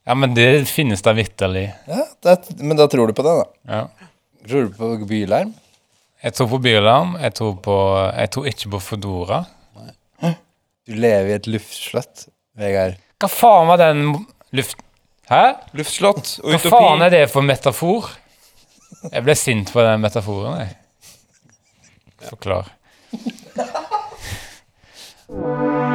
Ja, 0.04 0.16
men 0.20 0.34
det 0.36 0.66
finnes 0.68 1.02
da 1.06 1.14
vitterlig. 1.16 1.70
Ja, 1.88 2.02
det, 2.26 2.58
men 2.60 2.76
da 2.80 2.90
tror 2.92 3.08
du 3.08 3.14
på 3.16 3.24
det, 3.24 3.36
da. 3.40 3.46
Ja. 3.70 4.10
Tror 4.50 4.66
du 4.68 4.74
på 4.76 4.90
bylarm? 5.08 5.54
Jeg 6.24 6.34
tror 6.38 6.48
på 6.54 6.60
bylarm. 6.64 7.18
Jeg 7.20 7.34
tror, 7.36 7.56
på, 7.66 7.76
jeg 8.16 8.30
tror 8.32 8.46
ikke 8.52 8.70
på 8.76 8.80
Fodora. 8.80 9.42
Du 10.84 10.92
lever 11.00 11.30
i 11.32 11.36
et 11.38 11.46
luftslott, 11.48 12.26
Vegard. 12.60 12.98
Hva 13.24 13.30
faen 13.32 13.70
var 13.70 13.78
den 13.80 14.02
luft... 14.56 14.76
Hæ? 15.32 15.44
Luftslott 15.80 16.34
og 16.44 16.50
Hva 16.52 16.58
utopi. 16.60 16.74
faen 16.76 17.06
er 17.06 17.10
det 17.14 17.22
for 17.32 17.42
metafor? 17.48 18.10
Jeg 19.08 19.24
ble 19.24 19.36
sint 19.40 19.72
på 19.72 19.80
den 19.84 20.04
metaforen, 20.04 20.60
jeg. 20.60 20.76
Forklar. 22.28 22.68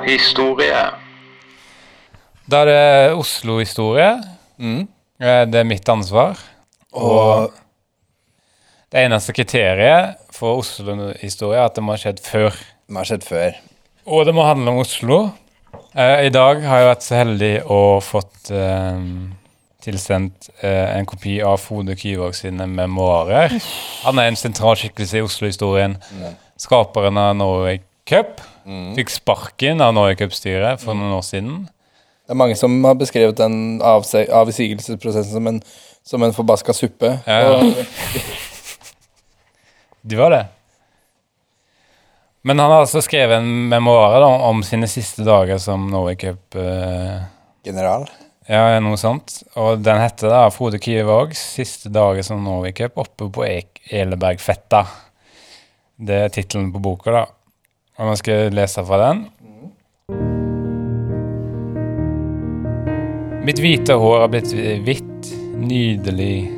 Oslo-historie. 0.00 0.84
Da 2.48 2.60
er 2.62 2.68
det 2.70 3.16
Oslo-historie. 3.20 4.14
Mm. 4.56 4.86
Det 5.20 5.58
er 5.60 5.66
mitt 5.68 5.88
ansvar. 5.88 6.38
Og 6.92 7.52
Det 8.90 9.04
eneste 9.04 9.32
kriteriet 9.36 10.16
for 10.32 10.62
Oslo-historie 10.62 11.58
er 11.58 11.68
at 11.68 11.76
det 11.76 11.84
må 11.84 11.92
ha 11.92 12.00
skjedd 12.00 12.22
før. 12.24 12.56
det 12.88 12.96
har 12.96 13.04
skjedd 13.04 13.26
før. 13.28 13.58
Og 14.06 14.24
det 14.26 14.34
må 14.34 14.42
handle 14.42 14.70
om 14.70 14.80
Oslo. 14.80 15.30
Eh, 15.94 16.26
I 16.26 16.30
dag 16.30 16.64
har 16.64 16.78
jeg 16.78 16.88
vært 16.88 17.04
så 17.04 17.14
heldig 17.20 17.52
å 17.68 18.00
fått 18.00 18.50
eh, 18.50 19.04
tilsendt 19.84 20.48
eh, 20.62 20.96
en 20.96 21.06
kopi 21.06 21.42
av 21.44 21.60
Frode 21.60 21.94
Kyvåg 21.94 22.34
sine 22.34 22.66
memoarer. 22.66 23.52
Han 24.08 24.18
er 24.18 24.32
en 24.32 24.40
sentral 24.40 24.80
skikkelse 24.80 25.20
i 25.20 25.22
Oslo-historien. 25.28 26.00
Skaperen 26.58 27.20
av 27.20 27.36
Norway 27.36 27.78
Cup. 28.10 28.40
Fikk 28.96 29.12
sparken 29.14 29.80
av 29.84 29.94
Norway 29.94 30.18
Cup-styret 30.18 30.82
for 30.82 30.98
noen 30.98 31.14
år 31.16 31.24
siden. 31.26 31.60
Det 32.26 32.34
er 32.34 32.38
mange 32.38 32.56
som 32.58 32.76
har 32.86 32.94
beskrevet 32.98 33.38
den 33.38 33.80
avsigelsesprosessen 33.82 35.32
som 35.32 35.46
en, 35.50 35.60
som 36.06 36.22
en 36.22 36.34
forbaska 36.34 36.74
suppe. 36.76 37.16
Ja, 37.26 37.40
ja. 37.46 37.84
De 40.10 40.16
var 40.16 40.30
det. 40.30 40.44
Men 42.42 42.58
han 42.58 42.70
har 42.72 42.86
altså 42.86 43.02
skrevet 43.04 43.36
en 43.36 43.68
memoar 43.68 44.24
om 44.24 44.62
sine 44.64 44.88
siste 44.88 45.26
dager 45.26 45.58
som 45.60 45.90
Norway 45.92 46.16
Cup. 46.16 46.56
Eh, 46.56 47.18
General. 47.66 48.06
Ja, 48.48 48.78
noe 48.80 48.96
sånt. 48.98 49.42
Og 49.60 49.82
den 49.84 50.00
heter 50.00 50.32
da 50.32 50.46
Frode 50.54 50.80
Kyvågs 50.82 51.42
siste 51.58 51.92
dager 51.92 52.24
som 52.26 52.40
Norway 52.42 52.72
Cup 52.74 52.96
oppe 52.98 53.28
på 53.30 53.44
Ek 53.46 53.82
Elebergfetta. 53.92 54.86
Det 56.00 56.22
er 56.24 56.32
tittelen 56.32 56.72
på 56.72 56.80
boka, 56.82 57.12
da. 57.12 57.26
Og 58.00 58.14
jeg 58.14 58.20
skal 58.22 58.54
lese 58.56 58.80
fra 58.88 58.96
den. 59.02 59.18
Mitt 63.44 63.60
hvite 63.60 63.96
hår 64.00 64.22
har 64.22 64.30
blitt 64.32 64.54
hvitt, 64.86 65.28
nydelig. 65.60 66.48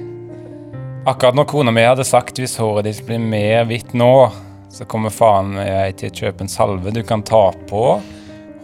Akkurat 1.06 1.34
når 1.34 1.48
kona 1.50 1.74
mi 1.74 1.82
hadde 1.82 2.06
sagt 2.06 2.38
hvis 2.38 2.54
håret 2.62 2.86
ditt 2.86 3.02
blir 3.08 3.18
mer 3.18 3.64
hvitt 3.66 3.90
nå, 3.98 4.30
så 4.70 4.86
kommer 4.86 5.10
faen 5.10 5.56
jeg 5.58 5.96
til 5.98 6.08
å 6.12 6.16
kjøpe 6.20 6.46
en 6.46 6.52
salve 6.52 6.94
du 6.94 7.02
kan 7.06 7.22
ta 7.26 7.50
på 7.70 7.82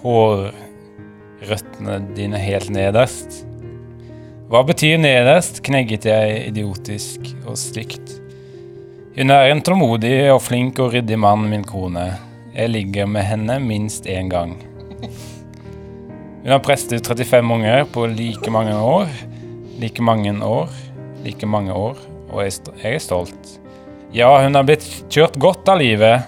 hårrøttene 0.05 1.99
dine 2.15 2.39
helt 2.39 2.71
nederst. 2.75 3.43
Hva 4.49 4.63
betyr 4.65 5.03
nederst, 5.03 5.63
knegget 5.67 6.07
jeg 6.09 6.47
idiotisk 6.53 7.21
og 7.43 7.59
stygt. 7.61 8.23
Hun 9.19 9.35
er 9.35 9.51
en 9.51 9.63
tålmodig 9.67 10.31
og 10.31 10.41
flink 10.47 10.79
og 10.79 10.95
ryddig 10.95 11.19
mann, 11.21 11.51
min 11.51 11.67
kone. 11.67 12.28
Jeg 12.59 12.73
ligger 12.73 13.07
med 13.07 13.23
henne 13.23 13.61
minst 13.63 14.07
én 14.11 14.27
gang. 14.33 14.57
Hun 16.43 16.51
har 16.51 16.59
prestet 16.59 16.99
ut 16.99 17.07
35 17.07 17.53
unger 17.55 17.85
på 17.95 18.07
like 18.11 18.51
mange 18.51 18.75
år. 18.75 19.07
Like 19.79 20.03
mange 20.03 20.33
år. 20.43 20.73
Like 21.23 21.47
mange 21.47 21.73
år. 21.73 22.01
Og 22.33 22.43
jeg, 22.43 22.59
er 22.83 22.99
stolt. 22.99 23.53
Ja, 24.11 24.33
hun 24.43 24.59
har 24.59 24.67
blitt 24.67 24.89
kjørt 25.07 25.39
godt 25.39 25.71
av 25.71 25.79
livet. 25.79 26.27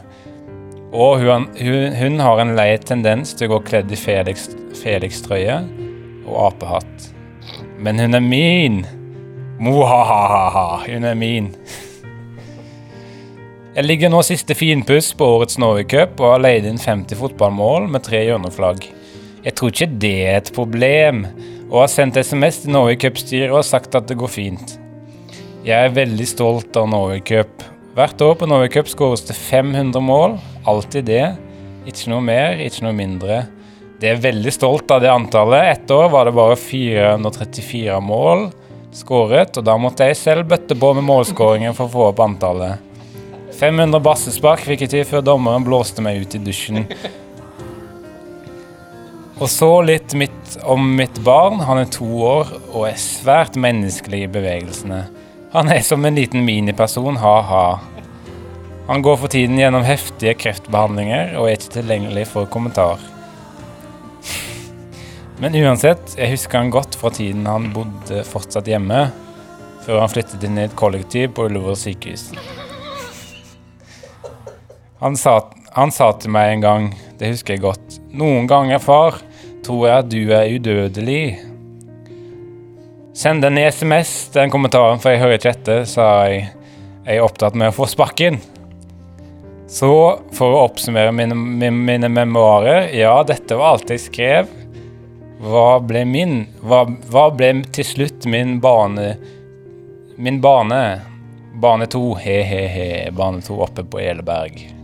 Og 0.95 1.19
hun, 1.19 1.49
hun, 1.59 1.99
hun 1.99 2.23
har 2.23 2.45
en 2.45 2.55
lei 2.55 2.71
tendens 2.79 3.35
til 3.35 3.51
å 3.51 3.57
gå 3.57 3.63
kledd 3.67 3.91
i 3.91 3.99
Felix- 3.99 4.55
Felix-trøye 4.85 5.59
og 6.29 6.41
apehatt. 6.47 7.11
Men 7.83 7.99
hun 7.99 8.15
er 8.15 8.23
min! 8.23 8.83
Mohahaha, 9.61 10.85
hun 10.87 11.11
er 11.11 11.19
min. 11.19 11.51
Jeg 13.71 13.87
ligger 13.87 14.11
nå 14.11 14.19
siste 14.27 14.51
finpuss 14.59 15.13
på 15.15 15.27
årets 15.37 15.55
Norway 15.63 15.85
Cup 15.87 16.19
og 16.19 16.33
har 16.33 16.41
leid 16.43 16.65
inn 16.67 16.81
50 16.83 17.15
fotballmål 17.15 17.85
med 17.95 18.03
tre 18.03 18.25
hjørneflagg. 18.27 18.83
Jeg 19.45 19.55
tror 19.55 19.71
ikke 19.71 19.87
det 20.03 20.17
er 20.27 20.39
et 20.41 20.51
problem, 20.57 21.21
og 21.69 21.85
har 21.85 21.93
sendt 21.93 22.19
SMS 22.19 22.65
til 22.65 22.75
Norway 22.75 22.99
Cup-styret 22.99 23.55
og 23.55 23.63
sagt 23.69 23.95
at 23.95 24.11
det 24.11 24.17
går 24.19 24.33
fint. 24.35 24.75
Jeg 25.63 25.87
er 25.87 25.95
veldig 25.95 26.27
stolt 26.27 26.81
av 26.83 26.91
Norway 26.91 27.23
Cup. 27.23 27.63
Hvert 27.95 28.27
år 28.27 28.35
på 28.43 28.51
Norway 28.51 28.75
Cup 28.75 28.91
skåres 28.91 29.23
det 29.31 29.39
500 29.39 30.03
mål. 30.03 30.35
Alltid 30.67 31.07
det. 31.07 31.23
Ikke 31.87 32.11
noe 32.11 32.27
mer, 32.27 32.59
ikke 32.59 32.89
noe 32.89 32.99
mindre. 32.99 33.45
Det 34.03 34.11
er 34.11 34.23
veldig 34.27 34.57
stolt 34.59 34.91
av 34.91 35.07
det 35.07 35.15
antallet. 35.15 35.77
Ett 35.77 35.95
år 35.95 36.11
var 36.11 36.27
det 36.27 36.35
bare 36.35 36.59
434 36.59 38.03
mål 38.03 38.49
skåret, 38.91 39.55
og 39.55 39.63
da 39.63 39.79
måtte 39.79 40.11
jeg 40.11 40.19
selv 40.19 40.51
bøtte 40.51 40.75
på 40.75 40.95
med 40.99 41.07
målskåringen 41.07 41.79
for 41.79 41.87
å 41.87 41.95
få 41.95 42.09
opp 42.11 42.27
antallet. 42.27 42.90
500 43.61 44.01
bassespark 44.01 44.63
fikk 44.65 44.87
jeg 44.87 44.93
til 44.95 45.03
før 45.05 45.25
dommeren 45.25 45.65
blåste 45.67 46.01
meg 46.01 46.23
ut 46.23 46.37
i 46.37 46.41
dusjen. 46.41 46.87
Og 49.41 49.49
så 49.53 49.69
litt 49.85 50.15
mitt, 50.17 50.55
om 50.65 50.95
mitt 50.97 51.21
barn. 51.25 51.61
Han 51.69 51.83
er 51.83 51.93
to 51.93 52.09
år 52.25 52.55
og 52.71 52.87
er 52.89 52.97
svært 53.01 53.59
menneskelig 53.61 54.23
i 54.25 54.31
bevegelsene. 54.33 55.03
Han 55.53 55.73
er 55.73 55.85
som 55.85 56.05
en 56.05 56.17
liten 56.17 56.45
miniperson, 56.47 57.21
ha-ha. 57.21 57.65
Han 58.89 59.05
går 59.05 59.21
for 59.23 59.33
tiden 59.33 59.61
gjennom 59.61 59.85
heftige 59.85 60.35
kreftbehandlinger 60.41 61.37
og 61.37 61.51
er 61.51 61.59
ikke 61.59 61.75
tilgjengelig 61.77 62.27
for 62.33 62.49
kommentar. 62.53 63.03
Men 65.41 65.57
uansett, 65.57 66.17
jeg 66.17 66.33
husker 66.33 66.61
han 66.61 66.73
godt 66.73 66.97
fra 67.01 67.13
tiden 67.17 67.49
han 67.49 67.71
bodde 67.77 68.25
fortsatt 68.29 68.69
hjemme, 68.69 69.07
før 69.85 70.03
han 70.03 70.13
flyttet 70.13 70.49
inn 70.49 70.61
i 70.61 70.67
et 70.67 70.77
kollektiv 70.77 71.33
på 71.37 71.49
Ullevål 71.49 71.79
sykehus. 71.81 72.29
Han 75.01 75.17
sa, 75.17 75.39
han 75.73 75.93
sa 75.93 76.11
til 76.21 76.33
meg 76.35 76.55
en 76.55 76.65
gang, 76.65 76.87
det 77.17 77.31
husker 77.33 77.57
jeg 77.57 77.65
godt, 77.65 78.01
noen 78.13 78.45
ganger, 78.51 78.83
far, 78.85 79.17
tror 79.65 79.87
jeg 79.87 80.03
at 80.03 80.11
du 80.13 80.33
er 80.37 80.51
udødelig. 80.53 81.25
Send 83.17 83.45
en 83.45 83.57
SMS, 83.57 84.31
den 84.35 84.53
kommentaren, 84.53 85.01
for 85.01 85.13
jeg 85.13 85.23
hører 85.23 85.39
ikke 85.39 85.55
etter, 85.55 85.85
sa 85.89 86.07
jeg. 86.29 86.51
Jeg 87.07 87.17
er 87.17 87.25
opptatt 87.25 87.57
med 87.57 87.73
å 87.73 87.75
få 87.75 87.89
sparken. 87.89 88.37
Så, 89.71 89.93
for 90.37 90.53
å 90.53 90.65
oppsummere 90.67 91.13
mine, 91.17 91.37
mine, 91.37 91.73
mine 91.73 92.11
memoarer, 92.13 92.91
ja, 92.97 93.15
dette 93.25 93.57
var 93.57 93.79
alt 93.79 93.93
jeg 93.93 94.03
skrev. 94.05 94.51
Hva 95.41 95.79
ble 95.81 96.05
min? 96.05 96.43
Hva, 96.61 96.83
hva 97.09 97.31
ble 97.33 97.55
til 97.73 97.87
slutt 97.89 98.29
min 98.29 98.59
bane 98.61 99.15
Min 100.21 100.43
bane? 100.45 100.83
Bane 101.61 101.89
to, 101.89 102.03
he-he-he. 102.21 103.09
Bane 103.17 103.41
to 103.47 103.57
oppe 103.65 103.87
på 103.89 104.03
Eleberg. 104.05 104.80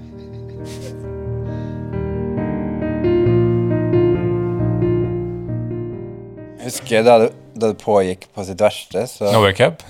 Jeg 6.56 6.72
husker 6.72 7.04
da 7.06 7.16
det, 7.22 7.28
da 7.56 7.70
det 7.72 7.78
pågikk 7.82 8.26
på 8.34 8.44
sitt 8.48 8.62
verste, 8.62 9.04
så 9.10 9.30
Norway 9.34 9.54
Cup? 9.56 9.82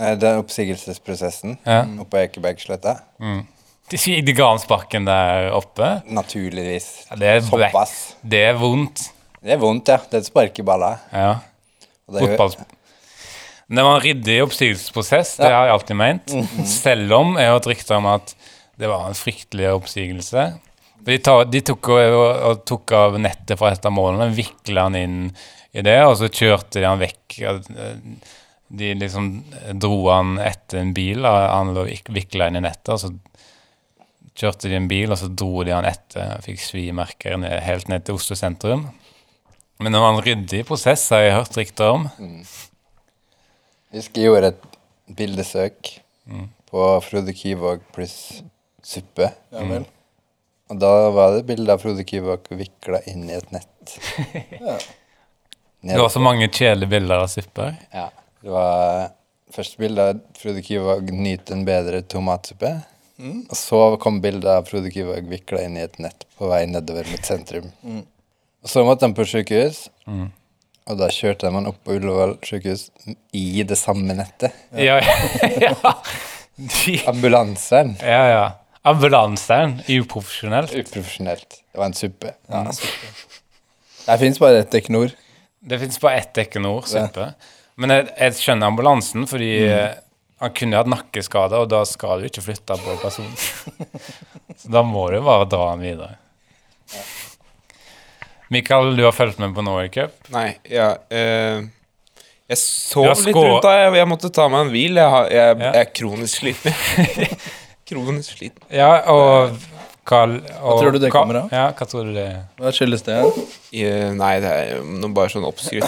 eh, 0.00 0.14
Den 0.20 0.38
oppsigelsesprosessen 0.42 1.58
Ja. 1.66 1.82
oppe 2.00 2.10
på 2.14 2.22
Ekebergsletta. 2.22 2.96
De, 3.90 3.96
de 4.22 4.32
ga 4.34 4.48
sparken 4.58 5.04
der 5.06 5.50
oppe. 5.54 6.02
Naturligvis. 6.06 7.06
Ja, 7.10 7.16
det, 7.16 7.26
er. 7.26 7.40
Såpass. 7.40 8.16
det 8.22 8.40
er 8.48 8.56
vondt. 8.58 9.10
Det 9.42 9.52
er 9.54 9.60
vondt, 9.62 9.88
ja. 9.88 9.98
Det 10.10 10.14
er 10.18 10.24
et 10.24 10.26
spark 10.30 10.58
i 10.58 10.62
balla. 10.66 10.96
Ja. 11.12 11.36
Fotball. 12.10 12.54
Det 13.66 13.82
var 13.82 13.96
en 13.96 14.02
ryddig 14.02 14.42
oppsigelsesprosess, 14.44 15.36
det 15.42 15.50
har 15.50 15.66
jeg 15.66 15.74
alltid 15.74 15.96
ment. 15.98 16.34
Selv 16.70 17.12
om 17.12 17.32
jeg 17.36 17.48
har 17.48 17.56
hørt 17.58 17.66
rykter 17.66 17.96
om 17.98 18.06
at 18.06 18.34
det 18.76 18.88
var 18.90 19.06
en 19.08 19.16
fryktelig 19.16 19.70
oppsigelse. 19.72 20.46
De, 21.06 21.18
ta, 21.22 21.36
de 21.44 21.60
tok, 21.64 21.88
og, 21.92 22.24
og 22.48 22.64
tok 22.68 22.92
av 22.96 23.20
nettet 23.20 23.58
fra 23.60 23.70
et 23.72 23.86
av 23.86 23.94
målene, 23.94 24.32
vikla 24.34 24.88
han 24.88 24.98
inn 24.98 25.20
i 25.76 25.84
det, 25.84 25.98
og 26.04 26.16
så 26.20 26.28
kjørte 26.32 26.80
de 26.80 26.88
han 26.88 27.00
vekk. 27.00 27.38
De 28.76 28.90
liksom 28.98 29.30
dro 29.78 30.00
han 30.10 30.36
etter 30.42 30.80
en 30.82 30.92
bil, 30.96 31.24
og 31.24 31.36
han 31.52 31.72
lå 31.76 31.86
vikla 32.12 32.50
inn 32.50 32.60
i 32.60 32.64
nettet. 32.64 32.94
og 32.96 33.02
så 33.04 33.12
kjørte 34.36 34.68
de 34.68 34.76
en 34.76 34.88
bil, 34.90 35.12
og 35.12 35.20
så 35.20 35.30
dro 35.32 35.64
de 35.64 35.72
han 35.76 35.88
etter. 35.88 36.36
Fikk 36.44 36.60
svimerker 36.64 37.38
ned, 37.40 37.54
helt 37.64 37.88
ned 37.92 38.04
til 38.06 38.18
Oslo 38.18 38.36
sentrum. 38.38 38.88
Men 39.80 39.92
det 39.92 40.00
var 40.00 40.14
en 40.14 40.24
ryddig 40.24 40.64
prosess, 40.68 41.04
har 41.12 41.24
jeg 41.24 41.36
hørt 41.36 41.56
rykter 41.60 41.92
om. 41.92 42.08
jeg 43.92 44.00
husker 44.00 44.20
jeg 44.20 44.30
gjorde 44.30 44.52
et 44.54 44.68
bildesøk 45.16 45.96
på 46.70 46.84
Frode 47.04 47.34
Kyvåg 47.36 47.84
pluss 47.94 48.42
suppe. 48.86 49.30
Ja 49.54 49.64
vel. 49.68 49.86
Og 50.70 50.78
da 50.82 50.92
var 51.14 51.36
det 51.36 51.44
bilde 51.46 51.74
av 51.74 51.82
Frode 51.82 52.02
Kyvåg 52.06 52.48
vikla 52.58 52.98
inn 53.10 53.28
i 53.30 53.36
et 53.38 53.52
nett. 53.54 53.96
Det 55.86 55.98
var 56.00 56.08
så 56.10 56.18
mange 56.18 56.48
kjedelige 56.50 56.90
bilder 56.90 57.20
av 57.22 57.28
supper. 57.30 57.76
Ja. 57.94 58.08
Det 58.42 58.50
var 58.50 59.12
første 59.54 59.78
bilde 59.78 60.06
av 60.10 60.22
Frode 60.34 60.62
Kyvåg 60.66 61.12
nyte 61.14 61.54
en 61.54 61.62
bedre 61.68 62.00
tomatsuppe. 62.02 62.72
Og 63.22 63.54
så 63.56 63.78
kom 64.02 64.18
bildet 64.24 64.50
av 64.50 64.66
Frode 64.66 64.90
Kyvåg 64.90 65.28
vikla 65.30 65.62
inn 65.68 65.78
i 65.78 65.84
et 65.84 66.00
nett 66.02 66.26
på 66.36 66.50
vei 66.50 66.64
nedover 66.68 67.06
mot 67.12 67.24
sentrum. 67.28 67.70
Og 68.66 68.72
så 68.72 68.82
måtte 68.88 69.06
han 69.06 69.14
på 69.14 69.24
sykehus, 69.30 69.84
og 70.90 70.98
da 70.98 71.06
kjørte 71.14 71.46
de 71.46 71.54
han 71.60 71.70
opp 71.70 71.78
på 71.86 71.94
Ullevål 72.00 72.34
sykehus 72.44 72.88
i 73.36 73.62
det 73.62 73.78
samme 73.78 74.16
nettet. 74.18 74.56
Ja, 74.74 74.98
ja. 75.62 75.94
Ambulanseren. 77.12 77.94
ja, 78.02 78.22
ja. 78.32 78.46
Ambulanseren. 78.86 79.80
Uprofesjonelt. 79.88 80.74
Uprofesjonelt. 80.74 81.62
Det 81.72 81.78
var 81.78 81.86
en 81.90 81.94
suppe. 81.94 82.34
Ja, 82.46 82.64
Det 84.06 84.18
fins 84.18 84.38
bare 84.38 84.58
ett 84.58 84.74
Equinor. 84.74 85.10
Det 85.60 85.78
fins 85.78 86.00
bare 86.00 86.20
ett 86.20 86.38
Equinor 86.38 86.84
suppe. 86.86 87.32
Men 87.74 87.92
jeg, 87.92 88.06
jeg 88.14 88.36
skjønner 88.38 88.70
ambulansen, 88.70 89.26
fordi 89.26 89.50
mm. 89.66 89.98
han 90.44 90.54
kunne 90.54 90.78
hatt 90.78 90.92
nakkeskade, 90.92 91.58
og 91.58 91.66
da 91.72 91.82
skal 91.88 92.22
du 92.22 92.30
ikke 92.30 92.44
flytte 92.46 92.78
på 92.84 92.94
personen. 93.02 93.34
Så 94.60 94.70
da 94.72 94.84
må 94.86 95.08
du 95.10 95.18
bare 95.26 95.50
dra 95.50 95.66
han 95.72 95.82
videre. 95.82 96.14
Mikael, 98.54 98.94
du 98.94 99.02
har 99.02 99.12
fulgt 99.12 99.42
med 99.42 99.52
på 99.56 99.66
Norway 99.66 99.90
Cup. 99.90 100.14
Nei, 100.30 100.52
ja 100.70 100.92
eh, 101.10 101.64
Jeg 102.46 102.58
sov 102.62 103.08
litt 103.10 103.34
rundt 103.34 103.64
da. 103.66 103.74
Jeg, 103.82 103.94
jeg 103.98 104.08
måtte 104.14 104.30
ta 104.30 104.46
meg 104.52 104.68
en 104.68 104.70
hvil. 104.70 105.00
Jeg, 105.02 105.14
har, 105.16 105.30
jeg, 105.34 105.56
Ja. 105.58 105.72
jeg 105.74 105.82
er 105.82 105.94
kronisk 105.98 106.44
sliten. 106.44 106.76
kronisk 107.86 108.38
sliten. 108.38 108.62
Ja, 108.72 108.90
og 109.12 109.56
Carl 110.06 110.38
hva 110.42 110.76
tror 110.78 110.94
du 110.94 111.00
det 111.02 111.10
kommer 111.14 111.42
av? 111.44 111.52
Ja, 111.54 111.68
hva 111.74 111.86
tror 111.90 112.06
du 112.06 112.14
det 112.14 112.28
Hva 112.58 112.72
skyldes 112.74 113.02
det? 113.06 113.18
Eh, 113.74 114.10
nei, 114.14 114.36
det 114.42 114.52
er 114.52 114.82
noe 114.86 115.14
bare 115.14 115.32
sånn 115.32 115.46
oppskrytt. 115.46 115.86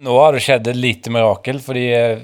Nå 0.00 0.14
har 0.16 0.32
det 0.32 0.40
skjedd 0.40 0.68
et 0.70 0.78
lite 0.80 1.12
mirakel, 1.12 1.58
fordi 1.60 1.88
eh, 1.92 2.22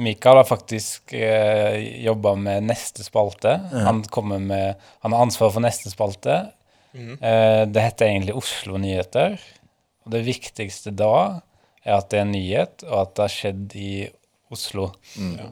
Mikael 0.00 0.36
har 0.40 0.44
faktisk 0.48 1.12
eh, 1.12 1.76
jobba 2.04 2.34
med 2.40 2.64
neste 2.64 3.04
spalte. 3.04 3.58
Han 3.72 4.02
med 4.40 4.74
Han 5.04 5.12
har 5.12 5.22
ansvar 5.26 5.50
for 5.52 5.60
neste 5.60 5.90
spalte. 5.92 6.38
Eh, 6.94 7.64
det 7.68 7.80
heter 7.84 8.06
egentlig 8.08 8.34
Oslo 8.36 8.78
Nyheter. 8.80 9.38
Og 10.04 10.12
det 10.14 10.24
viktigste 10.26 10.90
da 10.96 11.40
er 11.84 11.96
at 11.98 12.08
det 12.10 12.18
er 12.18 12.24
en 12.26 12.32
nyhet, 12.34 12.82
og 12.88 12.96
at 13.02 13.14
det 13.16 13.22
har 13.26 13.32
skjedd 13.36 13.76
i 13.76 13.92
Oslo. 14.52 14.90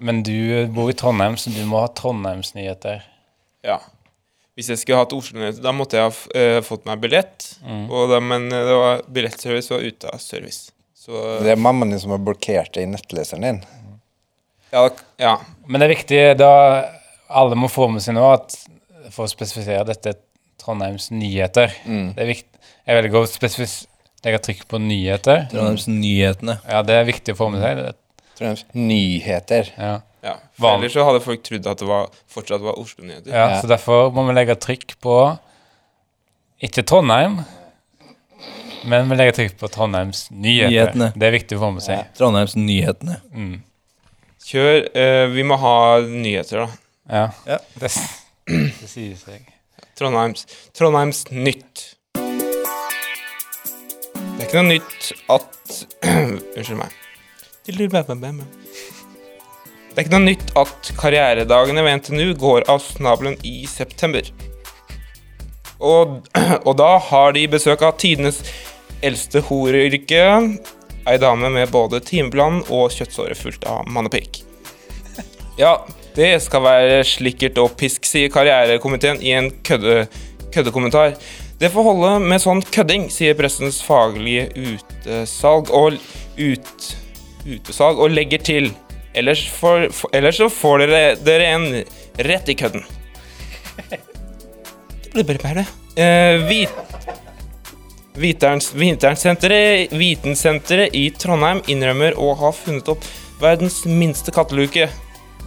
Men 0.00 0.22
du 0.26 0.66
bor 0.74 0.90
i 0.90 0.96
Trondheim, 0.96 1.36
så 1.40 1.50
du 1.54 1.62
må 1.66 1.80
ha 1.84 1.88
Trondheims 1.96 2.52
nyheter. 2.54 3.02
Ja. 3.64 3.78
Hvis 4.56 4.68
jeg 4.72 4.80
skulle 4.82 4.98
hatt 5.00 5.12
Oslo-nyheter, 5.16 5.62
da 5.64 5.72
måtte 5.72 5.96
jeg 5.96 6.04
ha 6.04 6.10
f- 6.12 6.28
eh, 6.36 6.60
fått 6.66 6.84
meg 6.88 7.00
billett. 7.00 7.46
Og 7.88 8.10
da, 8.10 8.18
men 8.20 8.48
eh, 8.52 8.64
det 8.68 8.76
var 8.76 9.02
billettservice 9.08 9.70
var 9.72 9.80
ute 9.86 10.10
av 10.12 10.18
service. 10.20 10.70
Så 11.00 11.12
Det 11.42 11.54
er 11.54 11.56
mammaen 11.60 11.90
din 11.94 12.00
som 12.02 12.12
har 12.12 12.20
blokkert 12.20 12.74
det 12.76 12.82
i 12.84 12.90
nettleseren 12.90 13.46
din. 13.46 13.62
Ja, 14.72 14.86
ja. 15.20 15.34
Men 15.66 15.80
det 15.82 15.88
er 15.88 15.94
viktig 15.94 16.20
da 16.40 16.50
alle 17.30 17.58
må 17.58 17.68
få 17.70 17.88
med 17.92 18.02
seg 18.04 18.16
nå 18.16 18.24
at 18.32 18.56
for 19.14 19.26
å 19.26 19.30
spesifisere 19.30 19.84
dette 19.88 20.16
Trondheims 20.60 21.08
nyheter. 21.14 21.72
Det 21.86 22.20
er 22.20 22.28
viktig. 22.28 22.60
Jeg 22.86 22.98
velger 22.98 23.22
å 23.22 23.28
spesifis 23.30 23.74
legge 24.24 24.40
trykk 24.44 24.66
på 24.68 24.80
nyheter. 24.82 25.46
Trondheims 25.52 25.86
Nyhetene. 25.88 26.58
Ja, 26.68 26.82
det 26.86 26.96
er 27.00 27.06
viktig 27.08 27.34
å 27.34 27.38
få 27.38 27.48
med 27.52 27.62
seg. 27.64 27.94
Trondheims 28.36 28.64
nyheter. 28.76 29.70
Ja. 29.78 29.94
ja. 30.26 30.34
For 30.58 30.76
ellers 30.76 30.96
så 30.96 31.06
hadde 31.08 31.22
folk 31.24 31.44
trodd 31.46 31.68
at 31.70 31.80
det 31.80 31.88
var, 31.88 32.10
fortsatt 32.30 32.64
var 32.64 32.80
Oslo-nyheter. 32.80 33.32
Ja, 33.32 33.46
Ja. 33.54 33.62
Så 33.62 33.70
derfor 33.70 34.10
må 34.16 34.26
vi 34.28 34.36
legge 34.36 34.58
trykk 34.60 34.98
på 35.00 35.16
ikke 36.60 36.84
Trondheim, 36.84 37.38
men 38.84 39.08
vi 39.08 39.16
legger 39.16 39.38
trykk 39.38 39.56
på 39.60 39.68
Trondheims 39.72 40.26
nyheter. 40.30 40.70
Nyhetene. 40.72 41.12
Det 41.16 41.28
er 41.28 41.36
viktig 41.38 41.56
å 41.56 41.64
få 41.64 41.72
med 41.78 41.86
seg. 41.86 42.04
Trondheims 42.20 42.56
Nyhetene. 42.60 43.20
Mm. 43.32 43.58
Kjør. 44.50 44.88
eh, 44.98 45.28
vi 45.30 45.44
må 45.46 45.54
ha 45.62 46.00
nyheter, 46.02 46.64
da. 46.64 46.68
Ja. 47.10 47.26
Ja. 47.46 47.58
Det, 47.78 47.90
det 48.50 48.88
sier 48.90 49.14
seg. 49.14 49.44
Trondheims, 49.98 50.42
Trondheims 50.74 51.20
Nytt. 51.30 51.84
Det 54.40 54.40
er 54.40 54.48
ikke 54.48 54.62
noe 54.62 54.72
nytt 54.72 55.10
at 55.30 55.76
Unnskyld 56.56 56.80
meg. 56.80 56.90
Det 59.90 59.98
er 60.00 60.02
ikke 60.06 60.16
noe 60.16 60.24
nytt 60.24 60.50
at 60.58 60.90
karrieredagene 60.98 61.84
ved 61.86 62.00
NTNU 62.00 62.34
går 62.40 62.66
av 62.72 62.82
snabelen 62.82 63.36
i 63.46 63.66
september. 63.70 64.26
Og, 65.78 66.26
og 66.66 66.72
da 66.80 66.90
har 67.12 67.38
de 67.38 67.46
besøk 67.54 67.86
av 67.86 67.94
tidenes 68.02 68.42
eldste 69.06 69.44
horyrke. 69.46 70.24
Ei 71.10 71.18
dame 71.18 71.50
med 71.50 71.70
både 71.74 71.98
timeplan 72.06 72.60
og 72.70 72.92
kjøttsåre 72.94 73.34
fullt 73.34 73.64
av 73.66 73.88
mannepikk. 73.90 74.42
Ja, 75.58 75.72
det 76.16 76.28
skal 76.44 76.62
være 76.64 77.00
slikkert 77.04 77.58
og 77.60 77.74
pisk, 77.80 78.06
sier 78.08 78.30
karrierekomiteen 78.32 79.18
i 79.26 79.32
en 79.36 79.50
kødde, 79.66 80.04
køddekommentar. 80.54 81.16
Det 81.60 81.68
får 81.74 81.84
holde 81.84 82.12
med 82.24 82.40
sånn 82.40 82.62
kødding, 82.72 83.08
sier 83.12 83.34
pressens 83.36 83.82
faglige 83.84 84.46
utesalg 84.56 85.68
og 85.76 85.98
ut, 86.40 86.86
utesalg, 87.44 88.00
og 88.00 88.14
legger 88.14 88.40
til. 88.46 88.70
Ellers, 89.12 89.42
får- 89.50 89.90
for, 89.92 90.14
ellers 90.16 90.38
så 90.40 90.48
får 90.48 90.86
dere, 90.86 91.02
dere 91.26 91.50
en 91.56 91.66
rett 92.30 92.48
i 92.48 92.56
kødden. 92.56 92.86
Det 95.10 95.26
blir 95.26 95.42
bare 95.42 95.66
hvit, 96.46 96.70
Viterens, 96.70 96.78
Viternsenteret, 96.78 97.29
Vitensenteret 98.20 100.94
i 100.96 101.10
Trondheim 101.16 101.62
innrømmer 101.70 102.12
å 102.20 102.34
ha 102.40 102.50
funnet 102.54 102.88
opp 102.92 103.02
verdens 103.40 103.78
minste 103.88 104.30
katteluke. 104.34 104.88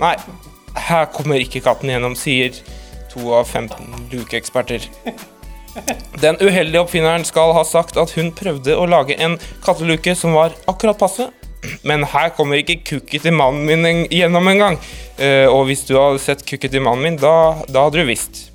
Nei, 0.02 0.16
her 0.88 1.06
kommer 1.14 1.38
ikke 1.44 1.62
katten 1.64 1.90
gjennom, 1.94 2.16
sier 2.18 2.52
to 3.14 3.22
av 3.38 3.46
15 3.46 4.10
lukeeksperter. 4.14 4.82
Den 6.22 6.36
uheldige 6.42 6.82
oppfinneren 6.84 7.26
skal 7.26 7.54
ha 7.58 7.64
sagt 7.66 7.98
at 7.98 8.12
hun 8.18 8.32
prøvde 8.36 8.76
å 8.78 8.86
lage 8.90 9.16
en 9.22 9.38
katteluke 9.66 10.16
som 10.18 10.34
var 10.38 10.52
akkurat 10.70 11.00
passe. 11.00 11.30
Men 11.88 12.04
her 12.12 12.30
kommer 12.36 12.56
ikke 12.60 12.82
kukket 12.84 13.22
til 13.24 13.34
mannen 13.38 13.64
min 13.66 13.86
en- 13.88 14.08
gjennom 14.12 14.48
engang. 14.52 14.76
Uh, 15.16 15.48
og 15.48 15.66
hvis 15.70 15.86
du 15.88 15.94
hadde 15.96 16.20
sett 16.20 16.44
kukket 16.46 16.72
til 16.76 16.84
mannen 16.84 17.04
min, 17.08 17.18
da, 17.22 17.54
da 17.70 17.84
hadde 17.86 18.02
du 18.02 18.06
visst. 18.10 18.50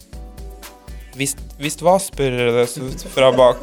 Visst, 1.19 1.39
visst 1.59 1.81
hva, 1.83 1.97
spør 2.03 2.37
det 2.61 2.67
fra 3.15 3.31
bak 3.35 3.57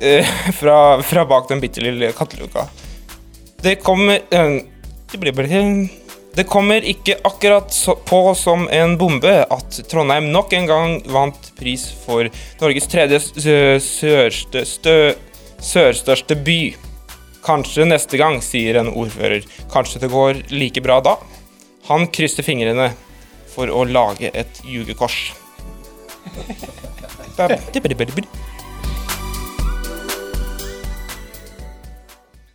fra, 0.60 1.02
fra 1.02 1.24
bak 1.24 1.48
den 1.48 1.60
bitte 1.62 1.80
lille 1.84 2.12
katteluka. 2.12 2.66
Det 3.64 3.76
kommer 3.84 4.20
eh, 4.30 4.58
det, 5.12 5.18
blir 5.20 5.32
bare, 5.32 5.60
det 6.34 6.44
kommer 6.50 6.84
ikke 6.84 7.16
akkurat 7.24 7.72
på 8.08 8.22
som 8.36 8.66
en 8.72 8.96
bombe 9.00 9.32
at 9.44 9.78
Trondheim 9.90 10.30
nok 10.34 10.52
en 10.52 10.66
gang 10.68 10.96
vant 11.08 11.52
pris 11.58 11.86
for 12.04 12.28
Norges 12.60 12.88
tredje 12.90 13.20
sø- 13.22 13.78
sørste, 13.80 14.64
stø, 14.68 14.96
sørstørste 15.62 16.36
by. 16.44 16.58
Kanskje 17.44 17.84
neste 17.84 18.16
gang, 18.16 18.38
sier 18.40 18.78
en 18.80 18.88
ordfører. 18.96 19.44
Kanskje 19.72 20.00
det 20.04 20.08
går 20.12 20.38
like 20.52 20.80
bra 20.84 21.00
da? 21.04 21.18
Han 21.90 22.06
krysser 22.08 22.44
fingrene 22.46 22.90
for 23.52 23.68
å 23.68 23.84
lage 23.84 24.30
et 24.32 24.62
jugekors. 24.64 25.32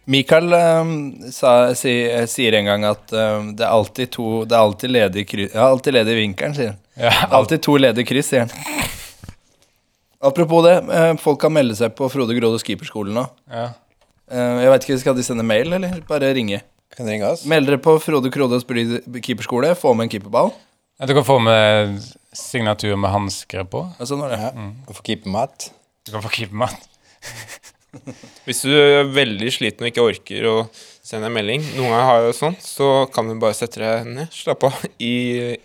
Mikael 0.09 0.53
eh, 0.53 0.85
sa, 1.31 1.75
si, 1.77 1.91
eh, 2.09 2.25
sier 2.25 2.55
en 2.57 2.65
gang 2.65 2.85
at 2.89 3.11
eh, 3.13 3.49
det 3.53 3.65
er 3.65 3.69
alltid 3.69 4.09
to 4.15 4.29
Det 4.49 4.55
er 4.57 4.63
alltid 4.63 4.93
ledig 4.95 5.25
kryss 5.29 5.53
Ja, 5.53 5.67
alltid 5.69 5.93
ledig 5.99 6.15
vinkelen, 6.17 6.55
sier 6.57 6.71
han. 6.73 6.79
Ja, 6.99 7.11
Alltid 7.37 7.61
to 7.65 7.75
ledige 7.77 8.09
kryss, 8.09 8.31
sier 8.31 8.47
han. 8.47 8.87
Apropos 10.19 10.65
det, 10.65 10.73
uh, 10.89 11.13
folk 11.21 11.37
kan 11.39 11.53
melde 11.55 11.77
seg 11.79 11.93
på 11.95 12.09
Frode 12.11 12.35
Gråde 12.35 12.59
skiperskole 12.59 13.13
nå. 13.15 13.23
ja. 13.53 13.69
Uh, 14.29 14.59
jeg 14.61 14.73
vet 14.73 14.83
ikke, 14.85 14.97
Skal 15.01 15.15
de 15.17 15.23
sende 15.25 15.45
mail, 15.47 15.71
eller 15.77 16.01
bare 16.09 16.33
ringe? 16.35 16.59
Kan 16.93 17.07
de 17.07 17.15
ringe 17.15 17.29
oss? 17.29 17.45
Meld 17.49 17.69
dere 17.69 17.79
på 17.81 17.95
Frode 18.03 18.29
Grådes 18.33 18.65
keeperskole, 18.67 19.71
få 19.79 19.93
med 19.95 20.09
en 20.09 20.11
keeperball. 20.11 20.51
Ja, 20.99 21.07
Du 21.07 21.15
kan 21.15 21.25
få 21.25 21.39
med 21.39 22.01
signatur 22.35 22.97
med 22.99 23.13
hansker 23.13 23.63
på. 23.63 23.85
Ja, 23.97 24.09
sånn 24.09 24.21
var 24.25 24.35
det. 24.35 24.41
Ja. 24.43 24.51
kan 24.53 24.97
få 24.99 25.05
keepermat. 25.07 25.71
Du 26.03 26.11
kan 26.17 26.25
få 26.25 26.33
keepermat. 26.35 26.89
Hvis 28.45 28.63
du 28.67 28.73
er 28.73 29.09
veldig 29.09 29.51
sliten 29.53 29.85
og 29.85 29.91
ikke 29.91 30.05
orker 30.05 30.47
å 30.49 30.55
sende 30.73 31.29
en 31.29 31.35
melding, 31.35 31.63
noen 31.75 31.89
ganger 31.89 32.05
har 32.05 32.19
jeg 32.19 32.27
det 32.27 32.37
sånn, 32.37 32.57
så 32.61 32.89
kan 33.13 33.29
du 33.29 33.37
bare 33.41 33.57
sette 33.57 33.81
deg 33.81 34.09
ned, 34.09 34.33
slappe 34.33 34.69
av 34.69 34.83
i, 35.01 35.13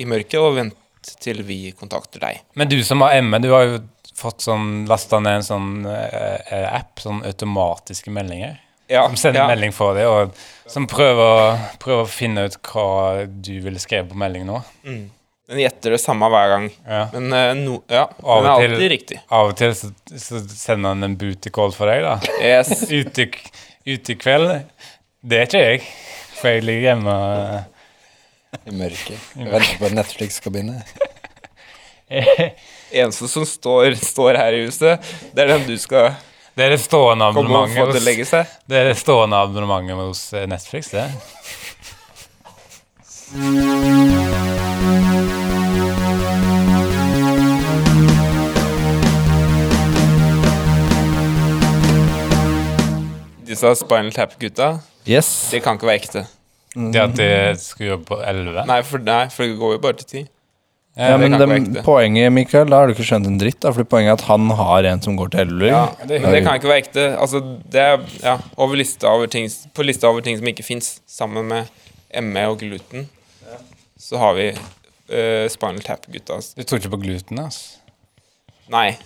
i 0.01 0.07
mørket 0.09 0.41
og 0.41 0.57
vente 0.57 1.17
til 1.21 1.43
vi 1.45 1.59
kontakter 1.77 2.23
deg. 2.25 2.45
Men 2.57 2.71
du 2.71 2.79
som 2.87 3.05
har 3.05 3.19
ME, 3.21 3.43
du 3.45 3.51
har 3.53 3.67
jo 3.69 3.83
fått 4.17 4.47
sånn 4.47 4.85
lasta 4.89 5.21
ned 5.21 5.41
en 5.41 5.47
sånn 5.47 5.73
eh, 5.91 6.69
app, 6.71 7.03
sånn 7.03 7.25
automatiske 7.27 8.13
meldinger. 8.15 8.61
Ja, 8.89 9.07
Som 9.09 9.17
sender 9.17 9.43
ja. 9.43 9.49
melding 9.49 9.73
for 9.73 9.97
deg, 9.97 10.09
og 10.09 10.71
som 10.71 10.87
prøver, 10.89 11.57
prøver 11.81 12.05
å 12.05 12.11
finne 12.11 12.45
ut 12.49 12.59
hva 12.69 13.25
du 13.27 13.55
ville 13.65 13.81
skrevet 13.81 14.11
på 14.13 14.19
melding 14.21 14.45
nå. 14.49 14.61
Mm. 14.85 15.07
Den 15.49 15.61
gjetter 15.61 15.93
det 15.93 16.01
samme 16.01 16.29
hver 16.33 16.49
gang. 16.55 16.67
Ja. 16.89 17.03
Men 17.13 17.27
uh, 17.29 17.51
no, 17.59 17.75
ja, 17.93 18.07
den 18.17 18.47
er 18.47 18.51
alltid 18.55 18.77
til- 18.79 18.93
riktig. 18.95 19.19
Av 19.29 19.51
og 19.51 19.57
til 19.61 19.75
så, 19.77 19.91
så 20.17 20.41
sender 20.49 20.95
han 20.95 21.05
en 21.05 21.17
booty 21.21 21.53
call 21.53 21.75
for 21.77 21.91
deg, 21.93 22.01
da. 22.07 22.15
Yes. 22.41 22.73
Ute, 22.99 23.29
ute 23.85 24.15
i 24.15 24.17
kveld. 24.17 24.49
Det 25.25 25.37
er 25.41 25.45
ikke 25.49 25.65
jeg, 25.67 25.83
for 26.39 26.49
jeg 26.53 26.65
ligger 26.65 26.87
hjemme. 26.91 27.15
I 28.65 28.77
mørket. 28.79 29.19
Jeg 29.37 29.51
venter 29.51 29.79
på 29.81 29.89
at 29.91 29.97
Netflix 29.99 30.41
skal 30.41 30.55
begynne. 30.55 30.81
Eneste 32.95 33.29
som 33.29 33.45
står, 33.49 33.95
står 34.01 34.39
her 34.39 34.53
i 34.57 34.65
huset, 34.67 35.01
det 35.35 35.45
er 35.45 35.49
den 35.55 35.65
du 35.67 35.75
skal 35.81 36.13
Det 36.55 36.67
er 36.67 36.71
det 36.77 36.81
stående 36.85 37.27
abonnementet 37.27 37.81
hos, 37.81 38.05
det 38.69 38.77
er 38.79 38.91
det 38.93 38.99
stående 39.01 39.41
abonnementet 39.41 39.97
hos 39.99 40.21
eh, 40.37 40.47
Netflix, 40.47 40.93
det. 40.95 41.11
Disse 53.55 53.75
Spinal 53.81 54.12
Tap-gutta, 54.14 54.73
Yes. 55.07 55.29
det 55.53 55.62
kan 55.64 55.77
ikke 55.79 55.87
være 55.90 56.01
ekte. 56.03 56.27
Det 56.75 56.99
at 56.99 57.12
de 57.19 57.27
skrur 57.62 58.01
på 58.09 58.17
11. 58.27 58.64
Nei, 58.67 58.81
for, 58.83 58.99
nei, 59.07 59.27
for 59.31 59.47
det 59.47 59.59
går 59.61 59.77
jo 59.77 59.83
bare 59.85 59.99
til 60.01 60.09
10. 60.25 60.31
Ja, 60.95 61.09
ja 61.11 61.17
men 61.19 61.33
kan 61.33 61.40
ikke 61.40 61.49
være 61.51 61.59
dem- 61.59 61.69
ekte. 61.75 61.83
poenget, 61.87 62.33
Mikael, 62.35 62.69
da 62.71 62.79
har 62.81 62.87
du 62.87 62.93
ikke 62.95 63.07
skjønt 63.07 63.27
en 63.27 63.38
dritt. 63.38 63.61
da 63.62 63.71
For 63.75 63.83
Poenget 63.85 64.11
er 64.11 64.19
at 64.21 64.25
han 64.29 64.51
har 64.59 64.85
en 64.90 65.03
som 65.03 65.17
går 65.19 65.31
til 65.33 65.40
Elleville. 65.45 65.71
Ja, 65.73 65.87
det, 66.07 66.21
det 66.23 66.43
kan 66.47 66.55
ikke 66.59 66.71
være 66.71 66.83
ekte. 66.85 67.07
Altså, 67.19 67.40
det 67.71 67.81
er 67.83 68.05
ja, 68.23 68.37
over 68.57 68.77
lista 68.79 69.07
over 69.11 69.27
ting, 69.31 69.49
på 69.75 69.83
lista 69.87 70.07
over 70.11 70.21
ting 70.23 70.38
som 70.38 70.47
ikke 70.51 70.62
fins, 70.67 71.01
sammen 71.07 71.47
med 71.51 71.67
ME 72.23 72.45
og 72.47 72.59
gluten, 72.62 73.09
så 73.99 74.19
har 74.23 74.35
vi 74.38 74.49
uh, 74.55 75.49
Spinal 75.51 75.83
Tap-gutta. 75.83 76.38
Du 76.59 76.62
tror 76.62 76.79
ikke 76.79 76.90
på 76.95 77.03
gluten, 77.03 77.38
altså? 77.43 77.79
Nei. 78.71 78.97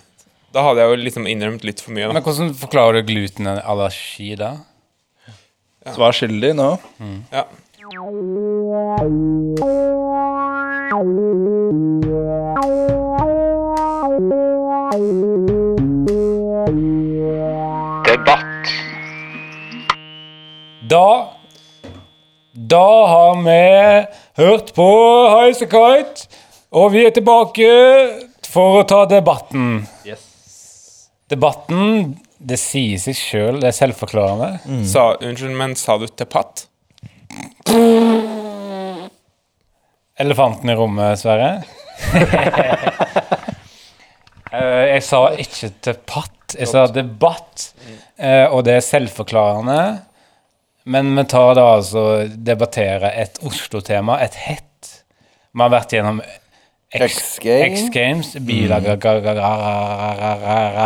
Da 0.53 0.63
hadde 0.65 0.81
jeg 0.81 0.89
jo 0.89 1.01
liksom 1.05 1.27
innrømt 1.29 1.65
litt 1.67 1.81
for 1.83 1.93
mye. 1.93 2.07
Da. 2.09 2.15
Men 2.17 2.25
hvordan 2.25 2.53
forklarer 2.57 3.03
du 3.03 3.11
glutenallergi 3.11 4.31
da? 4.39 4.53
Svar 5.93 6.15
skyldig 6.17 6.55
nå. 6.57 6.71
Ja. 7.33 7.45
Debatt. 18.09 18.71
Da 20.89 21.35
Da 22.69 22.87
har 23.07 23.35
vi 23.45 23.61
hørt 24.43 24.73
på 24.75 24.87
Highasakite, 25.33 26.27
og 26.71 26.91
vi 26.93 27.05
er 27.05 27.13
tilbake 27.15 27.69
for 28.49 28.81
å 28.81 28.87
ta 28.89 29.05
debatten. 29.09 29.85
Debatten, 31.29 32.15
det 32.39 32.57
sier 32.57 32.97
seg 33.01 33.17
sjøl, 33.17 33.59
det 33.61 33.69
er 33.69 33.77
selvforklarende. 33.77 34.81
Sa, 34.87 35.11
unnskyld, 35.21 35.53
men 35.59 35.75
sa 35.77 35.99
du 36.01 36.07
til 36.09 36.29
patt? 36.29 36.65
Elefanten 40.19 40.71
i 40.71 40.75
rommet, 40.79 41.21
Sverre. 41.21 41.51
uh, 44.49 44.85
jeg 44.95 45.05
sa 45.05 45.21
ikke 45.45 45.71
til 45.85 46.01
patt, 46.09 46.57
jeg 46.57 46.71
sa 46.71 46.87
debatt, 46.93 47.71
Uh, 48.19 48.51
og 48.51 48.65
det 48.67 48.73
er 48.75 48.83
selvforklarende. 48.83 49.79
Men 50.91 51.13
vi 51.15 51.23
tar 51.31 51.53
da 51.55 51.63
altså 51.77 52.01
debattere 52.35 53.13
et 53.15 53.39
Oslo-tema, 53.47 54.17
et 54.19 54.35
hett. 54.43 54.89
Vi 55.53 55.63
har 55.63 55.71
vært 55.71 55.93
gjennom 55.95 56.19
X 56.91 57.39
X 57.43 57.89
Games. 57.93 58.35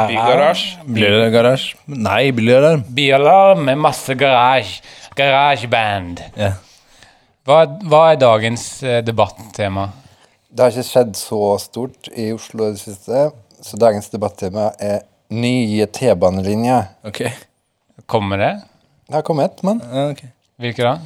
Bilgarasje? 0.08 0.80
Blir 0.84 1.12
det? 1.12 1.58
Nei, 1.88 2.32
bilalarm. 2.32 2.84
Bilalarm 2.89 3.58
det? 3.58 3.66
Med 3.66 3.78
masse 3.78 4.13
garasje. 4.20 4.82
Garasjeband. 5.16 6.20
Hva, 7.48 7.62
hva 7.88 8.02
er 8.12 8.20
dagens 8.20 8.66
eh, 8.84 9.00
debattema? 9.06 9.88
Det 10.52 10.63
har 10.66 10.72
ikke 10.74 10.84
skjedd 10.89 11.16
så 11.18 11.39
stort 11.62 12.10
i 12.16 12.28
Oslo 12.34 12.68
i 12.68 12.74
det 12.76 12.82
siste, 12.82 13.24
så 13.63 13.80
dagens 13.80 14.12
debattema 14.12 14.70
er 14.84 15.02
nye 15.34 15.88
T-banelinjer. 15.88 16.84
Ok. 17.08 17.24
Kommer 18.12 18.38
det? 18.44 18.54
Det 19.08 19.16
har 19.18 19.26
kommet, 19.28 19.63
men 19.63 19.80
Okay. 20.12 20.30
Hvilke 20.62 20.84
da? 20.84 20.98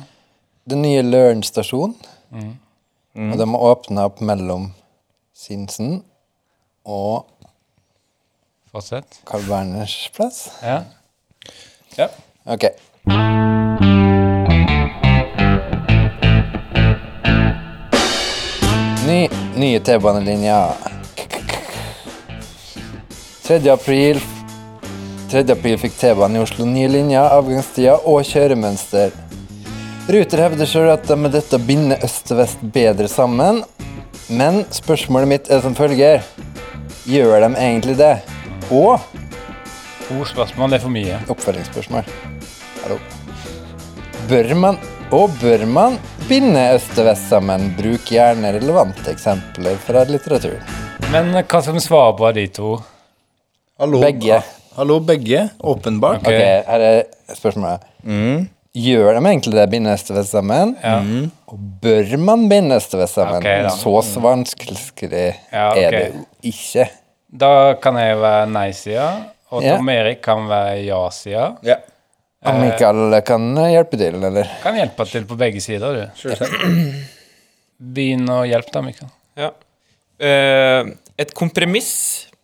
den 0.68 0.82
nye 0.84 1.02
Løren 1.06 1.44
stasjon. 1.48 1.94
Og 3.18 3.38
de 3.40 3.46
har 3.50 3.64
åpna 3.72 4.06
opp 4.10 4.20
mellom 4.22 4.72
Sinsen 5.38 6.00
og 6.82 7.28
Fortsett. 8.72 9.20
Carl 9.26 9.46
Berners 9.46 10.10
plass. 10.16 10.48
Ja. 10.64 10.82
Ja. 11.98 12.08
Ok. 12.46 12.66
Ny, 19.08 19.30
nye 19.56 19.80
T-banelinjer. 19.80 20.74
3. 23.48 23.62
april 23.72 24.20
3. 25.32 25.46
april 25.54 25.78
fikk 25.80 25.96
T-banen 26.02 26.40
i 26.40 26.44
Oslo 26.44 26.66
nye 26.66 26.90
linjer, 26.92 27.30
avgangstider 27.38 28.10
og 28.10 28.26
kjøremønster. 28.26 29.14
Ruter 30.08 30.44
hevder 30.48 30.70
selv 30.70 30.98
at 30.98 31.08
de 31.08 31.16
med 31.20 31.38
dette 31.38 31.62
binder 31.62 32.04
øst 32.04 32.34
og 32.34 32.42
vest 32.42 32.62
bedre 32.74 33.08
sammen. 33.12 33.62
Men 34.30 34.66
spørsmålet 34.76 35.30
mitt 35.32 35.50
er 35.52 35.62
som 35.64 35.76
følger. 35.76 36.24
Gjør 37.08 37.46
de 37.46 37.54
egentlig 37.56 37.96
det? 38.00 38.18
Og 38.76 39.00
To 40.08 40.24
spørsmål, 40.24 40.74
er 40.74 40.80
for 40.80 40.92
mye. 40.92 41.18
Oppfølgingsspørsmål. 41.32 42.06
Hallo. 42.84 42.98
Bør 44.30 44.54
man, 44.56 44.78
og 45.12 45.34
bør 45.42 45.66
man 45.68 45.98
binde 46.30 46.62
øst 46.76 46.96
og 47.00 47.10
vest 47.10 47.28
sammen? 47.28 47.74
Bruk 47.76 48.08
gjerne 48.12 48.54
relevante 48.56 49.12
eksempler 49.12 49.76
fra 49.84 50.06
litteraturen. 50.08 50.64
Men 51.12 51.34
hva 51.36 51.62
skal 51.64 51.76
vi 51.76 51.84
svare 51.84 52.16
på 52.20 52.32
de 52.36 52.46
to? 52.56 52.78
Hallo. 53.80 54.00
Begge. 54.04 54.40
Hallo, 54.78 55.00
begge. 55.04 55.50
Åpenbart. 55.60 56.24
Ok. 56.24 56.32
Ok, 56.32 56.44
her 56.72 56.88
er 56.92 57.36
spørsmålet. 57.36 57.84
Gjør 58.78 59.16
de 59.18 59.22
egentlig 59.26 59.56
det, 59.56 59.66
bindes 59.72 60.04
det 60.06 60.16
ved 60.18 60.28
sammen? 60.30 60.76
Ja. 60.84 61.00
Og 61.50 61.60
bør 61.82 62.14
man 62.22 62.46
bindes 62.52 62.90
det 62.92 63.00
ved 63.02 63.10
sammen? 63.10 63.42
Okay. 63.42 63.68
Så 63.74 64.22
vanskelig 64.22 64.78
Ja, 65.52 65.72
okay. 65.72 65.84
er 65.84 65.96
det 65.96 66.02
jo 66.06 66.26
ikke. 66.52 66.88
Da 67.28 67.52
kan 67.82 67.98
jeg 68.00 68.20
være 68.22 68.48
nei-sida, 68.52 69.08
og 69.52 69.64
Ja. 69.64 69.78
Tom 69.78 69.90
Erik 69.90 70.22
kan 70.22 70.48
være 70.48 70.84
ja-sida. 70.86 71.56
Ja. 71.64 71.80
Og 72.48 72.60
Mikael 72.62 73.18
kan 73.26 73.50
hjelpe 73.58 73.98
til, 74.00 74.16
eller? 74.24 74.48
Kan 74.64 74.78
hjelpe 74.78 75.06
til 75.10 75.26
på 75.26 75.36
begge 75.40 75.62
sider, 75.64 75.98
du. 75.98 76.32
Begynn 77.98 78.30
å 78.30 78.44
hjelpe, 78.48 78.72
da, 78.74 78.84
Mikael. 78.86 79.10
Ja. 79.38 79.52
Eh, 80.20 80.94
et 81.18 81.34
kompromiss 81.38 81.92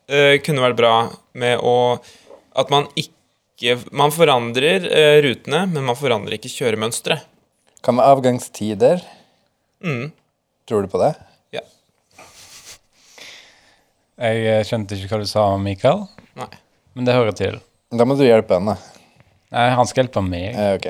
eh, 0.10 0.40
kunne 0.46 0.62
vært 0.66 0.78
bra 0.78 0.94
med 1.42 1.58
å 1.58 1.98
At 2.54 2.70
man 2.70 2.86
ikke 2.94 3.16
Man 3.96 4.12
forandrer 4.12 4.88
eh, 4.92 5.20
rutene, 5.24 5.66
men 5.72 5.86
man 5.88 5.96
forandrer 5.96 6.36
ikke 6.36 6.52
kjøremønsteret. 6.52 7.24
Hva 7.84 7.94
med 7.96 8.08
avgangstider? 8.08 9.04
Mm. 9.84 10.12
Tror 10.68 10.84
du 10.84 10.90
på 10.92 11.00
det? 11.02 11.14
Ja. 11.56 11.64
Jeg 14.24 14.44
eh, 14.48 14.64
skjønte 14.68 14.96
ikke 14.98 15.12
hva 15.14 15.22
du 15.24 15.30
sa, 15.30 15.46
Mikael, 15.60 16.06
Nei. 16.40 16.50
men 16.96 17.08
det 17.08 17.16
hører 17.16 17.36
til. 17.36 17.60
Da 17.94 18.08
må 18.08 18.16
du 18.20 18.24
hjelpe 18.26 18.58
henne. 18.60 18.76
Nei, 19.54 19.68
han 19.78 19.88
skal 19.90 20.06
hjelpe 20.06 20.24
meg. 20.26 20.46
Eh, 20.52 20.76
ok. 20.80 20.88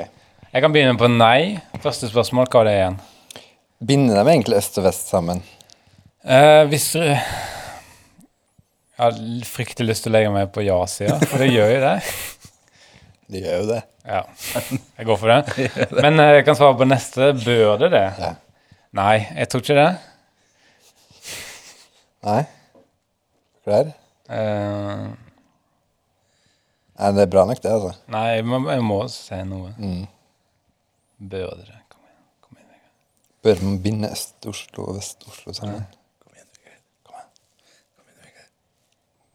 Jeg 0.54 0.62
kan 0.64 0.74
begynne 0.74 0.98
på 1.00 1.10
nei. 1.10 1.58
Første 1.84 2.08
spørsmål, 2.12 2.46
hva 2.54 2.62
er 2.62 2.70
det 2.70 2.76
igjen? 2.78 2.98
Binder 3.84 4.22
de 4.22 4.36
egentlig 4.36 4.60
øst 4.62 4.78
og 4.80 4.86
vest 4.86 5.10
sammen? 5.12 5.42
Eh, 6.24 6.64
hvis 6.72 6.86
du 6.94 7.02
Jeg 7.04 7.20
har 9.02 9.18
fryktelig 9.50 9.90
lyst 9.90 10.06
til 10.06 10.14
å 10.14 10.16
legge 10.16 10.32
meg 10.32 10.54
på 10.54 10.64
ja-sida, 10.64 11.18
for 11.26 11.42
det 11.42 11.50
gjør 11.52 11.70
jo 11.74 11.82
det. 11.84 11.98
De 13.34 13.42
gjør 13.42 13.62
jo 13.64 13.68
det. 13.72 13.82
Ja, 14.06 14.22
jeg 15.00 15.08
går 15.10 15.18
for 15.22 15.32
det. 15.34 15.68
Men 15.98 16.20
eh, 16.22 16.34
jeg 16.38 16.46
kan 16.48 16.58
svare 16.60 16.78
på 16.80 16.88
neste. 16.90 17.32
Bør 17.44 17.78
det 17.82 17.90
det? 17.96 18.06
Ja. 18.22 18.34
Nei, 18.94 19.16
jeg 19.40 19.50
tror 19.50 19.64
ikke 19.64 19.78
det. 19.80 19.92
Nei? 22.24 22.42
Klar? 23.66 23.90
Uh, 24.30 25.10
Nei, 26.94 27.10
det 27.18 27.24
er 27.26 27.32
bra 27.34 27.42
nok, 27.50 27.60
det, 27.64 27.72
altså. 27.74 27.90
nei, 28.14 28.22
jeg 28.38 28.46
må, 28.48 28.60
jeg 28.70 28.84
må 28.86 29.00
si 29.12 29.40
noe. 29.50 29.72
Mm. 29.82 30.04
Bør 31.34 31.50
det 31.58 31.66
det? 31.72 31.80
Kom 31.92 32.06
igjen. 32.06 32.22
Kom 32.46 32.60
igjen. 32.62 32.86
Bør 33.44 33.64
man 33.66 33.80
binde 33.84 34.12
Øst-Oslo 34.14 34.86
og 34.92 35.00
Vest-Oslo 35.00 35.56
sammen? 35.58 35.84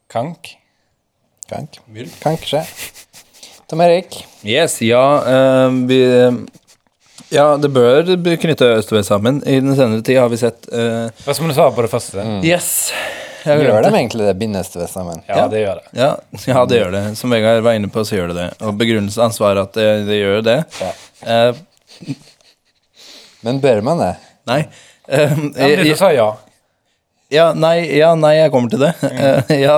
Kank? 0.08 0.54
Kank 1.48 1.74
Kank 1.84 2.20
Kan 2.22 2.38
ikke 2.38 2.48
skje. 2.54 2.62
Tom 3.68 3.81
Erik? 3.85 4.26
Yes, 4.44 4.78
ja 4.83 5.02
uh, 5.26 5.72
vi, 5.88 5.98
Ja, 7.28 7.57
det 7.61 7.68
bør 7.68 8.07
knytte 8.40 8.70
øst 8.78 8.92
og 8.94 8.96
vest 8.98 9.11
sammen. 9.12 9.42
I 9.44 9.59
den 9.61 9.74
senere 9.76 10.00
tid 10.07 10.16
har 10.22 10.31
vi 10.33 10.38
sett 10.40 10.68
uh, 10.72 11.11
Som 11.28 11.44
må 11.44 11.52
du 11.52 11.57
sa 11.59 11.66
på 11.76 11.85
det 11.85 11.90
første. 11.92 12.24
Yes! 12.46 12.70
Jeg 13.44 13.61
Gjør 13.62 13.83
de 13.85 13.90
det. 13.90 13.98
egentlig 14.00 14.24
det? 14.26 14.33
Bindes 14.40 14.72
det 14.72 14.88
sammen? 14.90 15.20
Ja, 15.28 15.44
det 15.48 15.61
gjør 15.62 15.78
det. 15.78 15.85
Ja, 16.00 16.09
ja, 16.50 16.64
det 16.68 16.81
gjør 16.81 16.90
det. 16.96 17.02
Som 17.20 17.33
Vegard 17.33 17.62
var 17.64 17.76
inne 17.78 17.88
på, 17.92 18.02
så 18.04 18.16
gjør 18.18 18.33
det 18.33 18.38
det. 18.40 18.48
Og 18.66 18.74
begrunnelsen 18.81 19.28
ansvaret 19.28 19.62
at 19.68 19.76
det, 19.78 19.87
det 20.09 20.18
gjør 20.18 20.42
det. 20.48 20.57
Ja. 20.81 20.90
Uh, 21.28 22.14
Men 23.46 23.61
bør 23.62 23.85
man 23.87 24.00
det? 24.02 24.14
nei. 24.48 24.62
Uh, 25.09 25.38
Ja, 25.57 25.68
jeg, 25.68 25.85
du 25.87 25.96
sa 26.00 26.11
ja. 26.12 26.31
Ja, 27.29 27.51
nei, 27.53 27.83
ja, 27.93 28.14
nei, 28.17 28.38
jeg 28.38 28.53
kommer 28.55 28.71
til 28.73 28.81
det. 28.81 28.95
Mm. 29.05 29.51
ja, 29.67 29.75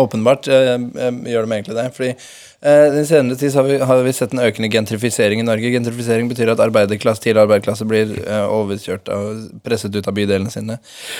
åpenbart 0.00 0.46
eh, 0.48 0.70
eh, 0.78 1.18
gjør 1.34 1.44
de 1.44 1.52
egentlig 1.58 1.76
det. 1.76 1.84
Fordi 1.92 2.08
eh, 2.14 2.84
den 2.94 3.04
senere 3.04 3.36
tid 3.36 3.52
har 3.58 3.66
vi, 3.68 3.76
har 3.90 4.00
vi 4.06 4.14
sett 4.16 4.32
en 4.32 4.40
økende 4.40 4.70
gentrifisering 4.72 5.42
i 5.42 5.44
Norge. 5.44 5.68
Gentrifisering 5.74 6.30
betyr 6.32 6.54
at 6.54 6.62
arbeiderklasse, 6.64 7.20
tidligere 7.26 7.44
arbeiderklasse 7.44 7.84
blir 7.90 8.14
eh, 8.24 8.46
overkjørt 8.48 9.12
og 9.12 9.44
presset 9.68 9.92
ut 10.00 10.08
av 10.08 10.16
bydelene 10.16 10.52
sine 10.54 10.78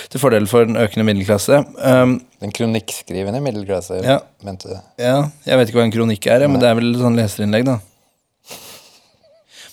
til 0.09 0.23
fordel 0.25 0.49
for 0.49 0.65
den 0.65 0.81
økende 0.81 1.05
middelklasse. 1.11 1.61
Um, 1.77 2.17
Den 2.41 2.53
kronikkskrivende 2.57 3.43
middelklasse, 3.45 4.01
Ja. 4.01 4.19
mente 4.45 4.73
du? 4.73 4.79
ja, 5.01 5.19
jeg 5.45 5.61
vet 5.61 5.69
ikke 5.69 5.83
hva 5.83 5.85
en 5.91 5.93
kronikk 5.99 6.25
er, 6.33 6.47
ja, 6.47 6.49
men 6.49 6.61
det 6.65 6.71
er 6.71 6.81
vel 6.81 6.95
sånn 6.97 7.17
leserinnlegg, 7.21 7.69
da. 7.69 7.77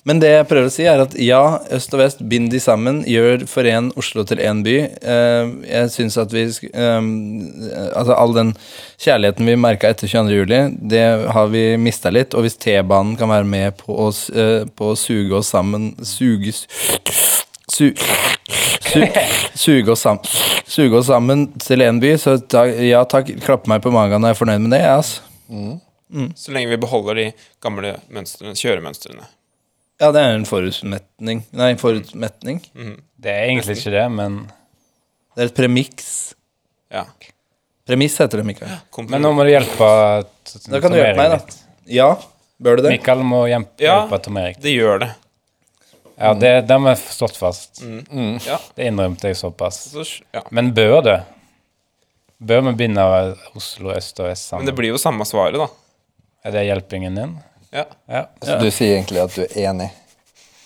Men 0.05 0.19
det 0.19 0.31
jeg 0.33 0.47
prøver 0.51 0.67
å 0.67 0.73
si, 0.75 0.83
er 0.91 0.99
at 1.05 1.13
ja, 1.23 1.39
øst 1.71 1.93
og 1.95 2.01
vest, 2.01 2.23
bind 2.27 2.49
de 2.51 2.59
sammen. 2.59 3.05
Gjør 3.07 3.45
foren 3.47 3.93
Oslo 4.01 4.25
til 4.27 4.41
én 4.43 4.65
by. 4.67 4.73
Eh, 4.99 5.51
jeg 5.69 5.93
syns 5.95 6.17
at 6.19 6.33
vi 6.35 6.43
sk- 6.51 6.73
eh, 6.75 7.91
Altså, 7.95 8.17
all 8.19 8.33
den 8.35 8.51
kjærligheten 8.99 9.47
vi 9.47 9.55
merka 9.63 9.93
etter 9.93 10.11
22. 10.11 10.35
juli, 10.41 10.59
det 10.91 11.05
har 11.31 11.47
vi 11.53 11.77
mista 11.79 12.11
litt. 12.11 12.35
Og 12.35 12.43
hvis 12.43 12.59
T-banen 12.59 13.15
kan 13.21 13.31
være 13.31 13.47
med 13.47 13.77
på 13.79 13.95
å, 13.95 14.09
eh, 14.35 14.65
på 14.75 14.91
å 14.91 14.99
suge 14.99 15.39
oss 15.39 15.53
sammen 15.55 15.93
Suges 16.03 16.65
su, 17.73 17.93
su, 18.83 19.01
suge, 19.55 19.89
oss 19.95 20.03
sammen, 20.03 20.27
suge 20.67 20.99
oss 20.99 21.07
sammen 21.07 21.47
til 21.63 21.79
én 21.87 22.01
by, 22.03 22.11
så 22.21 22.35
ta, 22.43 22.65
ja 22.67 23.05
takk, 23.09 23.31
klappe 23.41 23.71
meg 23.71 23.81
på 23.87 23.93
magen 23.95 24.21
når 24.21 24.33
jeg 24.33 24.37
er 24.37 24.41
fornøyd 24.45 24.67
med 24.67 24.75
det. 24.77 24.83
Ja, 24.83 25.01
Mm. 26.13 26.27
Så 26.37 26.53
lenge 26.53 26.69
vi 26.69 26.77
beholder 26.77 27.15
de 27.17 27.23
gamle 27.65 27.95
mønstrene, 28.13 28.53
kjøremønstrene. 28.53 29.25
Ja, 30.03 30.09
det 30.11 30.19
er 30.19 30.33
en 30.35 30.47
forutmetning. 30.49 31.45
Nei, 31.55 31.73
forutmetning. 31.79 32.59
Det 33.23 33.31
er 33.31 33.45
egentlig 33.53 33.77
ikke 33.79 33.93
det, 33.95 34.07
men 34.11 34.41
Det 35.37 35.45
er 35.45 35.51
et 35.53 35.57
premiks. 35.57 36.09
Ja. 36.93 37.05
Premiss 37.87 38.19
heter 38.19 38.43
det, 38.43 38.47
Mikael. 38.49 38.73
Men 39.09 39.23
nå 39.23 39.31
må 39.35 39.47
du 39.47 39.53
hjelpe 39.53 39.89
Da 40.69 40.81
kan 40.83 40.93
du 40.95 40.99
hjelpe 40.99 41.19
meg, 41.19 41.37
da. 41.37 41.61
Ja, 41.91 42.09
bør 42.63 42.79
du 42.79 42.85
det? 42.87 42.97
Mikael 42.97 43.23
må 43.27 43.45
hjelpe, 43.51 43.79
hjelpe 43.83 44.19
Tom 44.23 44.41
Erik. 44.43 44.59
Det 44.63 44.75
gjør 44.75 45.05
det. 45.05 45.11
Ja, 46.19 46.35
det, 46.39 46.51
det 46.69 46.77
har 46.77 46.83
vi 46.85 46.97
stått 47.01 47.39
fast. 47.39 47.81
Ja. 48.47 48.59
Det 48.77 48.91
innrømte 48.91 49.31
jeg 49.31 49.39
såpass. 49.41 49.81
Så, 49.95 50.05
ja. 50.35 50.43
Men 50.55 50.71
bør 50.77 51.01
det? 51.07 51.17
Bør 52.43 52.63
vi 52.69 52.75
begynne 52.83 53.07
Oslo 53.59 53.95
øst 53.95 54.19
og 54.19 54.29
vest 54.29 54.51
Men 54.55 54.67
det 54.67 54.75
blir 54.79 54.91
jo 54.93 55.01
samme 55.01 55.27
svaret, 55.27 55.59
da. 55.63 55.71
Er 56.47 56.55
det 56.55 56.67
hjelpingen 56.67 57.19
din? 57.19 57.35
Ja. 57.73 57.85
Ja. 58.07 58.27
Så 58.43 58.59
du 58.61 58.71
sier 58.71 58.97
egentlig 58.99 59.21
at 59.23 59.35
du 59.37 59.43
er 59.47 59.55
enig? 59.71 59.89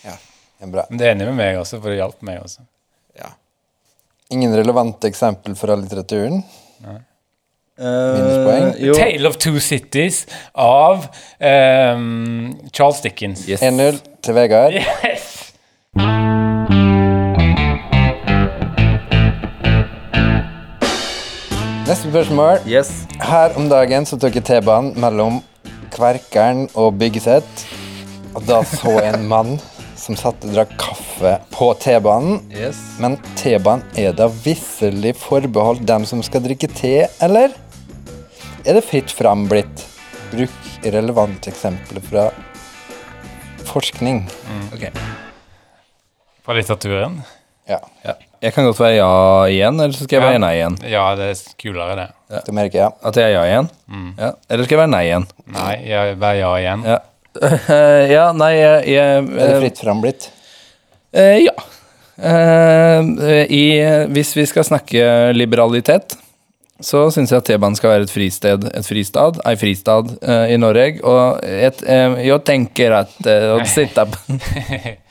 Ja. 0.04 0.16
Ja, 0.60 0.66
bra. 0.72 0.86
Men 0.90 0.98
du 0.98 1.04
er 1.04 1.12
enig 1.14 1.28
med 1.28 1.36
meg 1.38 1.58
også, 1.60 1.78
for 1.80 1.92
det 1.92 2.00
hjalp 2.00 2.22
meg 2.26 2.40
også. 2.42 2.64
ja. 3.20 3.30
Ingen 4.34 4.56
relevante 4.58 5.06
eksempel 5.06 5.54
fra 5.54 5.76
litteraturen? 5.78 6.40
Nei. 6.82 6.96
Minuspoeng. 7.78 8.70
Uh, 8.80 8.94
Tale 8.96 9.28
of 9.28 9.36
Two 9.36 9.60
Cities 9.60 10.22
av 10.58 11.04
um, 11.38 12.56
Charles 12.72 13.02
Dickens. 13.04 13.44
Yes. 13.48 13.62
1-0 13.62 14.00
til 14.24 14.34
Vegard. 14.34 14.80
Yes! 15.04 15.52
Neste 21.86 22.10
spørsmål. 22.10 22.58
Yes. 22.66 22.90
Her 23.22 23.54
om 23.56 23.68
dagen 23.70 24.06
så 24.06 24.18
tok 24.18 24.34
jeg 24.40 24.44
T-banen 24.48 24.96
mellom 25.00 25.38
Kverkeren 25.96 26.66
og 26.76 26.98
Byggeset. 27.00 27.66
Og 28.36 28.44
da 28.44 28.60
så 28.68 28.98
jeg 29.00 29.14
en 29.16 29.26
mann 29.30 29.56
som 29.96 30.16
satt 30.18 30.44
og 30.44 30.52
drakk 30.52 30.74
kaffe 30.78 31.32
på 31.54 31.70
T-banen. 31.80 32.42
yes. 32.52 32.78
Men 33.02 33.16
T-banen 33.40 33.84
er 33.98 34.12
da 34.16 34.28
visselig 34.28 35.16
forbeholdt 35.18 35.86
dem 35.88 36.04
som 36.08 36.22
skal 36.22 36.44
drikke 36.44 36.68
te, 36.70 37.08
eller? 37.24 37.56
Er 38.66 38.76
det 38.76 38.84
fritt 38.84 39.12
fram 39.14 39.46
blitt? 39.50 39.86
Bruk 40.32 40.70
relevante 40.84 41.50
eksempler 41.52 42.02
fra 42.04 42.28
forskning. 43.66 44.24
Ok. 44.74 44.88
Fra 46.46 46.54
litteraturen? 46.58 47.20
Ja. 47.66 47.80
Ja. 48.04 48.14
Jeg 48.44 48.54
kan 48.54 48.66
godt 48.68 48.78
være 48.78 48.98
ja 48.98 49.10
igjen, 49.50 49.80
eller 49.80 49.96
så 49.96 50.04
skal 50.06 50.18
jeg 50.18 50.22
være 50.22 50.36
Ja. 50.36 50.42
nei 50.44 50.52
igjen. 50.58 50.76
Ja, 50.86 51.04
det 51.18 51.28
er 51.32 51.38
kulere, 51.58 51.96
det. 51.98 52.42
Du 52.46 52.52
merker 52.54 52.78
jeg. 52.78 52.92
At 53.02 53.16
jeg 53.18 53.24
er 53.30 53.34
ja 53.34 53.44
igjen? 53.48 53.70
Ja. 54.18 54.32
Eller 54.50 54.64
skal 54.68 54.76
jeg 54.76 54.82
være 54.84 54.92
nei 54.92 55.04
igjen? 55.08 55.26
Nei, 55.56 55.72
jeg 55.88 56.18
være 56.22 56.38
ja 56.42 56.50
igjen. 56.62 56.84
Ja. 56.92 56.98
ja, 58.16 58.26
nei, 58.32 58.52
jeg, 58.56 58.84
jeg 58.94 59.24
Er 59.24 59.50
det 59.50 59.56
fritt 59.64 59.82
fram 59.82 60.04
blitt? 60.04 60.28
Eh, 61.16 61.42
ja. 61.46 61.56
Eh, 62.16 63.42
i, 63.52 63.64
hvis 64.14 64.30
vi 64.36 64.46
skal 64.48 64.64
snakke 64.64 65.32
liberalitet, 65.36 66.16
så 66.80 67.06
syns 67.12 67.32
jeg 67.32 67.40
at 67.40 67.46
T-banen 67.48 67.76
skal 67.76 67.94
være 67.94 68.04
et 68.06 68.12
fristed, 68.12 68.66
et 68.76 68.84
fristad, 68.86 69.38
ei 69.48 69.56
fristad 69.56 70.10
eh, 70.20 70.52
i 70.54 70.58
Norge. 70.60 71.00
Og 71.08 71.40
et, 71.44 71.82
eh, 71.88 72.18
jeg 72.28 72.42
tenker 72.48 72.98
at 73.02 73.16
eh, 73.32 73.48
å 73.56 73.60
sitte 73.68 74.04
på 74.12 74.38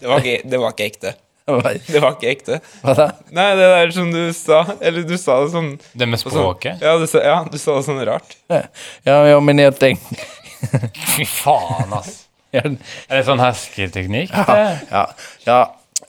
Det 0.00 0.08
var 0.10 0.24
ikke, 0.24 0.48
det 0.50 0.60
var 0.60 0.74
ikke 0.74 0.88
ekte. 0.90 1.14
Det 1.44 2.00
var 2.00 2.14
ikke 2.16 2.30
ekte. 2.32 2.58
da? 2.82 3.10
Nei, 3.36 3.50
det 3.58 3.66
der 3.68 3.90
som 3.92 4.06
du 4.14 4.20
sa 4.32 4.62
Eller 4.80 5.04
du 5.04 5.12
sa 5.20 5.42
det 5.42 5.50
sånn 5.52 5.66
Det 5.92 6.06
med 6.08 6.16
sånn- 6.22 6.32
språket? 6.32 6.80
Ja, 6.80 6.94
du 6.96 7.04
sa, 7.10 7.20
ja, 7.20 7.34
du 7.44 7.58
sa 7.60 7.74
det 7.76 7.84
sånn 7.84 8.00
rart. 8.08 8.36
Ja, 8.48 8.62
ja, 9.28 9.40
men 9.44 9.60
jeg 9.60 9.76
tenker 9.76 10.24
Fy 11.12 11.26
faen, 11.28 11.92
ass. 11.92 12.22
Er 12.54 12.70
det 13.10 13.24
sånn 13.26 13.42
hersketeknikk? 13.44 14.30
Ja, 14.32 14.78
Ja, 14.90 15.06
ja. 15.44 15.58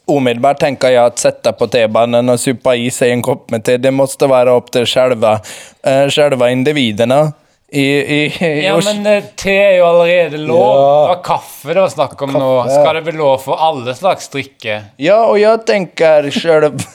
Umiddelbart 0.08 0.60
tenker 0.62 0.92
jeg 0.94 1.02
at 1.02 1.18
sette 1.18 1.50
på 1.58 1.66
T-banen 1.68 2.30
og 2.30 2.38
suppe 2.38 2.76
i 2.78 2.86
seg 2.94 3.10
en 3.10 3.22
kopp 3.26 3.50
med 3.50 3.64
te, 3.66 3.74
det 3.82 3.90
måtte 3.92 4.28
være 4.30 4.52
opp 4.54 4.68
til 4.74 4.86
sjelva 4.86 5.32
uh, 5.42 6.06
själva 6.08 6.48
individerna. 6.54 7.32
I, 7.76 7.82
i, 8.16 8.20
i 8.46 8.50
Ja, 8.64 8.76
men 8.86 9.06
eh, 9.10 9.24
te 9.36 9.52
er 9.52 9.74
jo 9.78 9.86
allerede 9.90 10.38
lov. 10.40 10.60
Det 10.62 11.08
var 11.10 11.18
kaffe 11.26 11.74
det 11.74 11.82
var 11.82 11.92
snakk 11.92 12.22
om 12.24 12.32
nå. 12.32 12.44
Kaffe. 12.62 12.76
Skal 12.78 12.98
det 12.98 13.02
bli 13.08 13.16
lov 13.18 13.34
for 13.44 13.60
alle 13.68 13.94
slags 13.98 14.30
drikke? 14.32 14.78
Ja, 15.02 15.18
og 15.26 15.36
jeg 15.42 15.64
tenker 15.68 16.30
själv- 16.32 16.86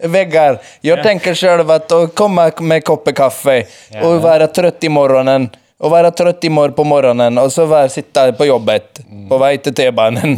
Vegard, 0.00 0.62
jeg 0.80 1.02
tenker 1.04 1.36
selv 1.36 1.70
at 1.74 1.92
å 1.92 2.06
komme 2.16 2.46
med 2.64 2.84
kopp 2.88 3.08
kaffe 3.16 3.58
og 4.00 4.22
være 4.24 4.46
trøtt 4.56 4.86
i 4.88 4.90
morgenen 4.92 5.50
og 5.80 5.92
være 5.92 6.10
trøtt 6.16 6.44
i 6.44 6.50
morgen 6.52 6.74
på 6.76 6.84
morgenen, 6.88 7.38
og 7.40 7.48
så 7.52 7.64
være, 7.68 7.88
sitte 7.92 8.24
på 8.36 8.46
jobbet 8.48 9.00
på 9.28 9.38
vei 9.40 9.54
til 9.64 9.72
T-banen. 9.76 10.34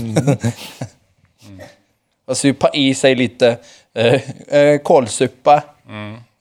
og 2.28 2.36
suppe 2.38 2.70
i 2.78 2.84
seg 2.94 3.18
litt 3.18 3.42
uh, 3.42 3.56
uh, 3.98 4.76
kålsuppe. 4.86 5.56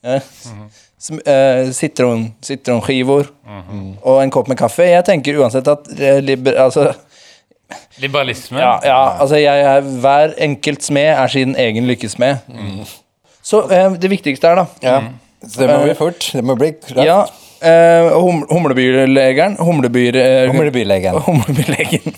Eh, 0.05 0.21
sm- 0.21 0.67
eh, 1.25 1.71
sitron, 1.75 2.27
sitronskivor 2.45 3.29
og 4.01 4.21
en 4.23 4.31
kopp 4.33 4.47
med 4.51 4.59
kaffe. 4.59 4.85
Jeg 4.87 5.05
tenker 5.07 5.39
uansett 5.41 5.67
at 5.67 5.89
eh, 5.97 6.19
liber, 6.23 6.57
altså, 6.61 6.91
Liberalisme? 8.03 8.59
ja, 8.59 8.73
ja, 8.83 9.01
altså 9.23 9.39
jeg 9.39 9.61
jeg, 9.63 9.83
Hver 10.03 10.33
enkelt 10.43 10.83
smed 10.83 11.11
er 11.13 11.27
sin 11.31 11.55
egen 11.55 11.87
lykkesmed. 11.87 12.41
Så 13.41 13.63
eh, 13.71 13.93
det 14.01 14.11
viktigste 14.11 14.47
er, 14.47 14.63
da 14.63 14.65
Ja. 14.83 14.97
Så 15.41 15.63
det 15.63 15.71
må 15.71 15.83
bli 15.87 15.93
fort. 15.97 16.27
Det 16.33 16.43
må 16.45 16.53
bli 16.59 16.75
kraft. 16.77 17.07
Ja, 17.07 17.23
Eh, 17.61 18.17
hum, 18.17 18.45
humlebylegeren. 18.49 19.55
Humlebyr... 19.59 20.15
eh, 20.15 20.49
Humlebylegen. 20.49 21.15
Humlebylegen. 21.15 22.15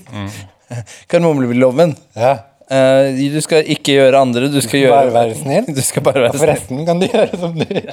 Kardemommebyloven. 1.07 1.95
Ja. 2.15 2.37
Uh, 2.71 3.11
du 3.33 3.41
skal 3.43 3.67
ikke 3.67 3.97
gjøre 3.97 4.21
andre, 4.23 4.47
du 4.47 4.61
skal 4.63 4.85
gjøre 4.85 4.95
Bare 4.95 5.11
være 5.13 5.35
snill. 5.35 5.65
Du 5.77 5.81
skal 5.83 6.05
bare 6.05 6.23
være 6.23 6.31
snill. 6.31 6.45
Forresten 6.45 6.85
kan 6.87 7.01
du 7.01 7.09
gjøre 7.11 7.39
som 7.41 7.57
du 7.59 7.65
vil. 7.67 7.89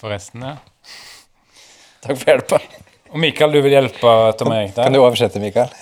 Forresten, 0.00 0.44
ja. 0.46 0.56
Takk 2.00 2.16
for 2.16 2.32
hjelpa. 2.32 2.60
Og 3.10 3.18
Mikael, 3.20 3.52
du 3.52 3.60
vil 3.60 3.74
hjelpe 3.74 4.12
Tom 4.40 4.52
Erik 4.54 4.72
Kan 4.78 4.94
du 4.94 5.02
oversette, 5.02 5.42
Mikael? 5.42 5.72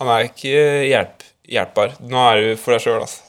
Han 0.00 0.10
er 0.14 0.28
ikke 0.30 0.54
hjelp, 0.88 1.26
hjelpbar. 1.52 1.98
Nå 2.08 2.22
er 2.30 2.40
du 2.40 2.48
for 2.60 2.74
deg 2.74 2.84
sjøl, 2.86 3.04
altså. 3.04 3.20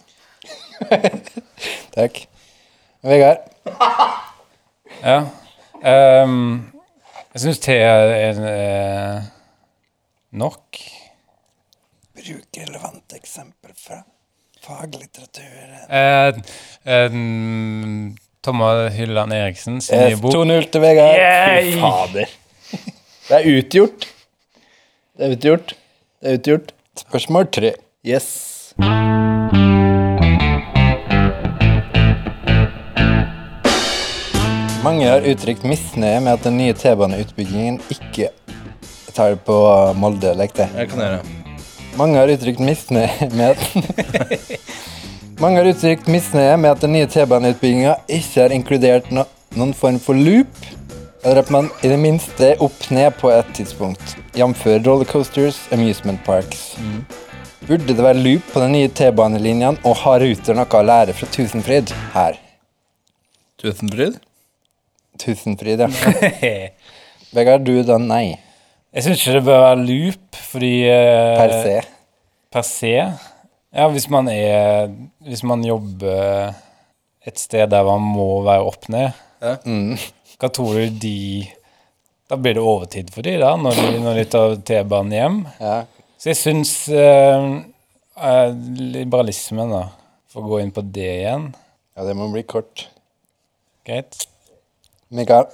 Takk. 1.98 2.24
Vegard? 3.06 3.50
Ja. 5.06 5.20
Um, 5.86 6.72
jeg 7.36 7.42
syns 7.44 7.60
te 7.62 7.76
er 7.76 8.38
eh, 8.48 9.26
nok. 10.40 10.80
Bruk 12.16 12.58
relevante 12.58 13.20
eksempel 13.20 13.76
fra 13.78 14.00
faglitteratur. 14.66 15.76
Uh, 15.92 16.40
eh, 16.90 17.20
Thomas 18.46 18.94
Hylland 18.94 19.34
Eriksen 19.34 19.82
sin 19.82 19.98
nye 19.98 20.18
bok. 20.22 20.34
2-0 20.36 20.68
til 20.70 20.82
Vegard. 20.84 21.22
Fy 21.66 21.80
Fader. 21.82 22.34
Det 23.26 23.40
er 23.40 23.48
utgjort. 23.58 24.06
Det 25.18 25.26
er 25.26 25.34
utgjort. 25.34 25.74
Det 26.22 26.30
er 26.30 26.38
utgjort. 26.40 26.74
Spørsmål 27.02 27.48
tre. 27.58 27.72
Yes. 28.06 28.28
Mange 34.86 35.08
har 35.10 35.26
uttrykt 35.26 35.66
misnøye 35.66 36.20
med 36.22 36.36
at 36.36 36.46
den 36.46 36.60
nye 36.62 36.76
T-baneutbyggingen 36.78 37.80
ikke 37.90 38.30
tar 39.16 39.34
på 39.48 39.58
Molde-lekte. 39.98 40.70
Jeg 40.78 40.92
kan 40.92 41.02
gjøre. 41.02 41.24
Mange 41.98 42.22
har 42.22 42.30
uttrykt 42.30 42.62
misnøye 42.62 43.32
med 43.34 43.56
at 43.56 43.60
Mange 45.36 45.60
har 45.60 45.68
uttrykt 45.68 46.06
misnøye 46.08 46.54
med 46.56 46.70
at 46.70 46.84
den 46.86 46.94
nye 46.96 47.08
T-baneutbygginga 47.12 47.98
ikke 48.08 48.46
har 48.46 48.54
inkludert 48.56 49.10
no 49.12 49.26
noen 49.60 49.74
form 49.76 49.98
for 50.00 50.16
loop, 50.16 50.52
eller 51.24 51.42
at 51.42 51.52
man 51.52 51.68
i 51.84 51.92
det 51.92 51.98
minste 52.00 52.54
er 52.54 52.64
opp 52.64 52.86
ned 52.92 53.18
på 53.20 53.30
et 53.32 53.50
tidspunkt, 53.56 54.16
jf. 54.36 54.64
rollercoasters, 54.86 55.58
amusement 55.76 56.24
parks. 56.24 56.64
Burde 57.68 57.92
det 57.92 58.00
være 58.00 58.24
loop 58.24 58.48
på 58.54 58.64
den 58.64 58.78
nye 58.78 58.94
T-banelinjen, 58.96 59.82
og 59.84 60.00
har 60.06 60.24
Ruter 60.24 60.56
noe 60.56 60.80
å 60.80 60.88
lære 60.88 61.18
fra 61.20 61.30
Tusenfryd 61.36 61.92
her? 62.16 62.40
Tusenfryd? 63.60 64.20
Tusenfryd, 65.20 65.84
ja. 65.84 65.92
Vegard, 67.36 67.68
du 67.68 67.84
da 67.84 68.00
nei. 68.00 68.38
Jeg 68.96 69.10
syns 69.10 69.20
ikke 69.20 69.38
det 69.42 69.46
bør 69.52 69.64
være 69.68 69.88
loop, 69.92 70.44
fordi 70.56 70.76
uh, 70.88 71.32
Per 71.44 71.56
se. 71.60 71.80
Per 72.56 72.70
se? 72.72 72.98
Ja, 73.76 73.90
hvis 73.92 74.08
man 74.10 74.30
er 74.32 74.88
Hvis 75.26 75.44
man 75.44 75.64
jobber 75.68 76.54
et 77.26 77.40
sted 77.42 77.70
der 77.74 77.84
man 77.88 78.04
må 78.16 78.42
være 78.46 78.66
opp 78.70 78.90
ned, 78.94 79.12
Mm. 79.66 79.98
hva 80.40 80.48
tror 80.50 80.74
du 80.80 80.90
de 81.04 81.48
Da 82.30 82.38
blir 82.38 82.56
det 82.58 82.62
overtid 82.64 83.12
for 83.14 83.22
de 83.26 83.36
da, 83.38 83.52
når 83.58 83.76
de, 83.78 84.00
når 84.02 84.16
de 84.18 84.24
tar 84.26 84.56
T-banen 84.66 85.12
hjem. 85.14 85.36
Ja. 85.62 85.76
Så 86.18 86.32
jeg 86.32 86.40
syns 86.40 86.72
eh, 86.90 87.46
eh, 88.18 88.54
liberalismen, 88.96 89.70
da, 89.76 89.84
for 90.32 90.42
å 90.42 90.50
gå 90.56 90.62
inn 90.64 90.72
på 90.74 90.82
det 90.82 91.12
igjen 91.20 91.52
ja, 91.96 92.04
det 92.04 92.16
må 92.18 92.26
bli 92.34 92.42
kort. 92.44 92.88
Greit? 93.86 94.26
Mikael? 95.14 95.46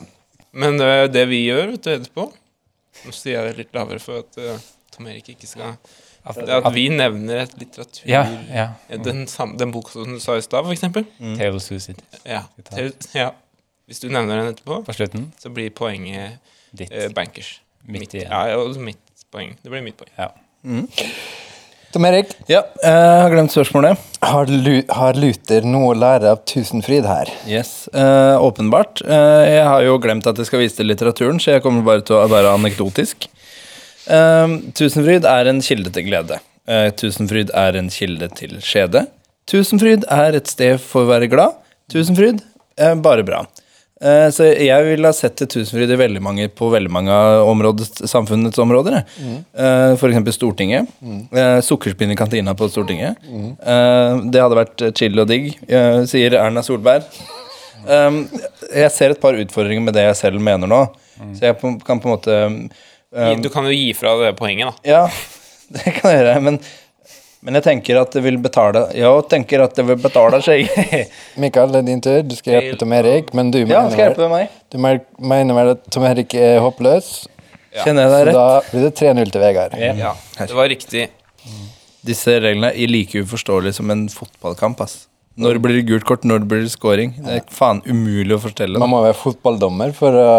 Men 0.51 0.79
det, 0.79 1.11
det 1.13 1.25
vi 1.29 1.43
gjør 1.45 1.73
vet 1.75 1.83
du, 1.85 1.91
etterpå 1.97 2.29
Nå 3.05 3.11
sier 3.15 3.37
jeg 3.37 3.49
det 3.51 3.59
litt 3.59 3.75
lavere 3.75 3.99
for 4.03 4.23
at 4.23 4.39
uh, 4.41 4.57
Tom 4.95 5.07
Erik 5.11 5.29
ikke 5.35 5.47
skal 5.49 5.75
Er 6.25 6.51
at 6.61 6.73
vi 6.75 6.87
nevner 6.93 7.43
et 7.47 7.53
litteratur 7.57 8.05
Ja. 8.09 8.23
ja. 8.53 8.67
Den, 9.03 9.23
den 9.57 9.71
boka 9.73 9.95
som 9.95 10.13
du 10.13 10.19
sa 10.21 10.35
i 10.37 10.41
stad, 10.45 10.63
for 10.67 10.73
eksempel. 10.75 11.05
Tale 11.19 11.55
of 11.55 11.63
Suicide 11.65 12.01
Ja. 12.25 12.43
ja. 13.17 13.31
Hvis 13.89 13.99
du 14.03 14.07
nevner 14.09 14.37
den 14.43 14.53
etterpå, 14.53 14.83
på 14.85 14.93
slutten. 14.95 15.31
så 15.41 15.49
blir 15.51 15.69
poenget 15.75 16.37
Ditt. 16.71 16.91
eh, 16.91 17.09
bankers. 17.11 17.59
Mitt, 17.83 18.13
mitt, 18.13 18.23
Ja, 18.23 18.55
og 18.57 18.77
mitt 18.77 18.97
poeng. 19.33 19.55
Det 19.63 19.71
blir 19.71 19.81
mitt 19.83 19.97
poeng. 19.97 20.11
Ja. 20.17 20.29
Tom 21.91 22.05
Erik? 22.07 22.29
Ja, 22.47 22.61
jeg 22.79 23.19
har 23.19 23.33
glemt 23.33 23.51
spørsmålet. 23.51 23.99
Har, 24.23 24.47
Lu 24.47 24.77
har 24.95 25.17
Luther 25.19 25.65
noe 25.67 25.89
å 25.91 25.97
lære 25.97 26.29
av 26.31 26.45
Tusenfryd 26.47 27.03
her? 27.09 27.27
Yes, 27.49 27.89
uh, 27.91 28.37
åpenbart. 28.39 29.01
Uh, 29.03 29.43
jeg 29.43 29.65
har 29.67 29.83
jo 29.83 29.97
glemt 29.99 30.29
at 30.29 30.39
jeg 30.39 30.47
skal 30.47 30.61
vise 30.63 30.77
til 30.77 30.87
litteraturen, 30.87 31.41
så 31.41 31.57
jeg 31.57 31.63
kommer 31.65 31.83
bare 31.83 32.05
til 32.07 32.15
å 32.15 32.29
være 32.31 32.53
anekdotisk. 32.55 33.27
Eh, 34.11 34.53
Tusenfryd 34.77 35.25
er 35.29 35.49
en 35.51 35.61
kilde 35.63 35.91
til 35.95 36.07
glede. 36.09 36.39
Eh, 36.67 36.89
Tusenfryd 36.99 37.53
er 37.57 37.79
en 37.79 37.89
kilde 37.93 38.29
til 38.37 38.57
skjede. 38.63 39.05
Tusenfryd 39.49 40.05
er 40.11 40.37
et 40.37 40.51
sted 40.51 40.79
for 40.83 41.05
å 41.05 41.11
være 41.11 41.29
glad. 41.31 41.57
Tusenfryd 41.91 42.43
er 42.79 42.99
bare 43.03 43.25
bra. 43.27 43.45
Eh, 44.01 44.29
Så 44.33 44.47
jeg 44.49 44.85
ville 44.87 45.07
ha 45.07 45.13
sett 45.13 45.35
til 45.37 45.47
Tusenfryd 45.47 45.91
i 45.93 45.99
veldig 45.99 46.21
mange, 46.21 46.47
på 46.49 46.69
veldig 46.73 46.91
mange 46.91 47.11
av 47.11 47.83
samfunnets 48.09 48.59
områder. 48.59 49.03
Mm. 49.21 49.37
F.eks. 49.97 50.35
Stortinget. 50.35 50.87
Mm. 51.01 51.27
Sukkerspinn 51.61 52.11
i 52.11 52.17
kantina 52.19 52.55
på 52.57 52.69
Stortinget. 52.69 53.17
Mm. 53.27 54.31
Det 54.31 54.41
hadde 54.41 54.57
vært 54.57 54.87
chill 54.97 55.19
og 55.21 55.29
digg, 55.29 55.53
eh, 55.67 56.03
sier 56.09 56.35
Erna 56.39 56.63
Solberg. 56.65 57.05
Um, 57.81 58.27
jeg 58.83 58.91
ser 58.93 59.13
et 59.13 59.21
par 59.21 59.33
utfordringer 59.33 59.81
med 59.81 59.95
det 59.97 60.03
jeg 60.09 60.19
selv 60.19 60.41
mener 60.43 60.69
nå. 60.69 60.83
Så 61.37 61.45
jeg 61.45 61.57
kan 61.85 62.01
på 62.01 62.09
en 62.09 62.15
måte 62.15 62.35
um, 63.11 63.41
Du 63.43 63.49
kan 63.53 63.67
jo 63.67 63.73
gi 63.75 63.91
fra 63.97 64.15
det 64.21 64.35
poenget, 64.39 64.71
da. 64.71 64.93
Ja, 64.95 65.03
det 65.75 65.97
kan 65.97 66.13
jeg 66.13 66.21
gjøre. 66.21 66.37
Men, 66.47 66.59
men 67.41 67.57
jeg 67.59 67.65
tenker 67.65 68.01
at 68.01 68.13
det 68.15 68.21
vil 68.25 68.37
betale 68.41 68.83
Jeg 68.97 69.25
tenker 69.31 69.65
at 69.65 69.75
det 69.77 69.85
vil 69.87 69.99
betale 70.01 70.41
seg. 70.45 70.71
Mikael, 71.41 71.73
det 71.73 71.83
er 71.83 71.89
din 71.89 72.03
tur. 72.03 72.21
Du 72.27 72.35
skal 72.37 72.57
hjelpe 72.57 72.81
Tom 72.83 72.95
Erik, 72.97 73.33
men 73.37 73.53
du 73.53 73.61
ja, 73.63 73.67
mener, 73.67 73.93
skal 73.93 74.05
jeg 74.05 74.13
hjelpe 74.13 74.31
meg? 74.31 74.57
du 74.71 74.79
mener 75.31 75.57
vel 75.57 75.75
at 75.75 75.85
Tom 75.91 76.07
Erik 76.09 76.35
er 76.39 76.59
håpløs? 76.63 77.13
Kjenner 77.71 78.07
jeg 78.07 78.11
deg 78.11 78.25
rett? 78.27 78.35
da 78.35 78.47
blir 78.67 78.83
det 78.83 78.93
3-0 78.99 79.31
til 79.31 79.43
Vegard. 79.45 79.75
Ja, 79.79 80.11
det 80.41 80.55
var 80.57 80.67
riktig. 80.71 81.07
Disse 82.05 82.33
reglene 82.41 82.73
er 82.73 82.89
like 82.89 83.21
uforståelige 83.21 83.77
som 83.77 83.91
en 83.93 84.07
fotballkamp. 84.11 84.81
ass 84.81 85.05
Når 85.39 85.59
blir 85.63 85.79
det 85.79 85.85
gult 85.87 86.05
kort, 86.09 86.25
når 86.27 86.43
blir 86.49 86.65
det 86.65 86.73
scoring? 86.73 87.13
Det 87.21 87.37
er 87.39 87.45
faen 87.53 87.79
umulig 87.85 88.35
å 88.35 88.41
fortelle. 88.43 88.81
Man 88.81 88.91
må 88.91 89.03
være 89.05 89.17
fotballdommer 89.19 89.93
for 89.95 90.17
å 90.17 90.31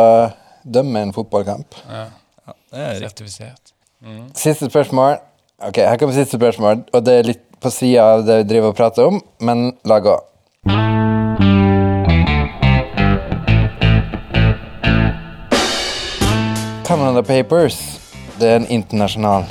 dømme 0.62 1.06
en 1.06 1.14
fotballkamp. 1.14 1.78
Det 2.72 2.80
er. 2.80 2.98
Sertifisert. 3.04 3.72
Siste 4.34 4.70
spørsmål. 4.70 5.18
Ok, 5.62 5.76
Her 5.76 5.96
kommer 5.96 6.14
siste 6.16 6.36
spørsmål, 6.40 6.84
og 6.92 7.04
det 7.06 7.18
er 7.18 7.28
litt 7.28 7.42
på 7.62 7.70
sida 7.70 8.02
av 8.16 8.24
det 8.26 8.40
vi 8.42 8.48
driver 8.54 8.72
og 8.72 8.78
prater 8.78 9.06
om, 9.12 9.20
men 9.40 9.68
la 9.86 10.00
gå. 10.02 10.16
Canada 16.86 17.22
Papers, 17.22 17.78
det 18.40 18.48
er 18.48 18.56
en 18.56 18.66
internasjonal. 18.66 19.44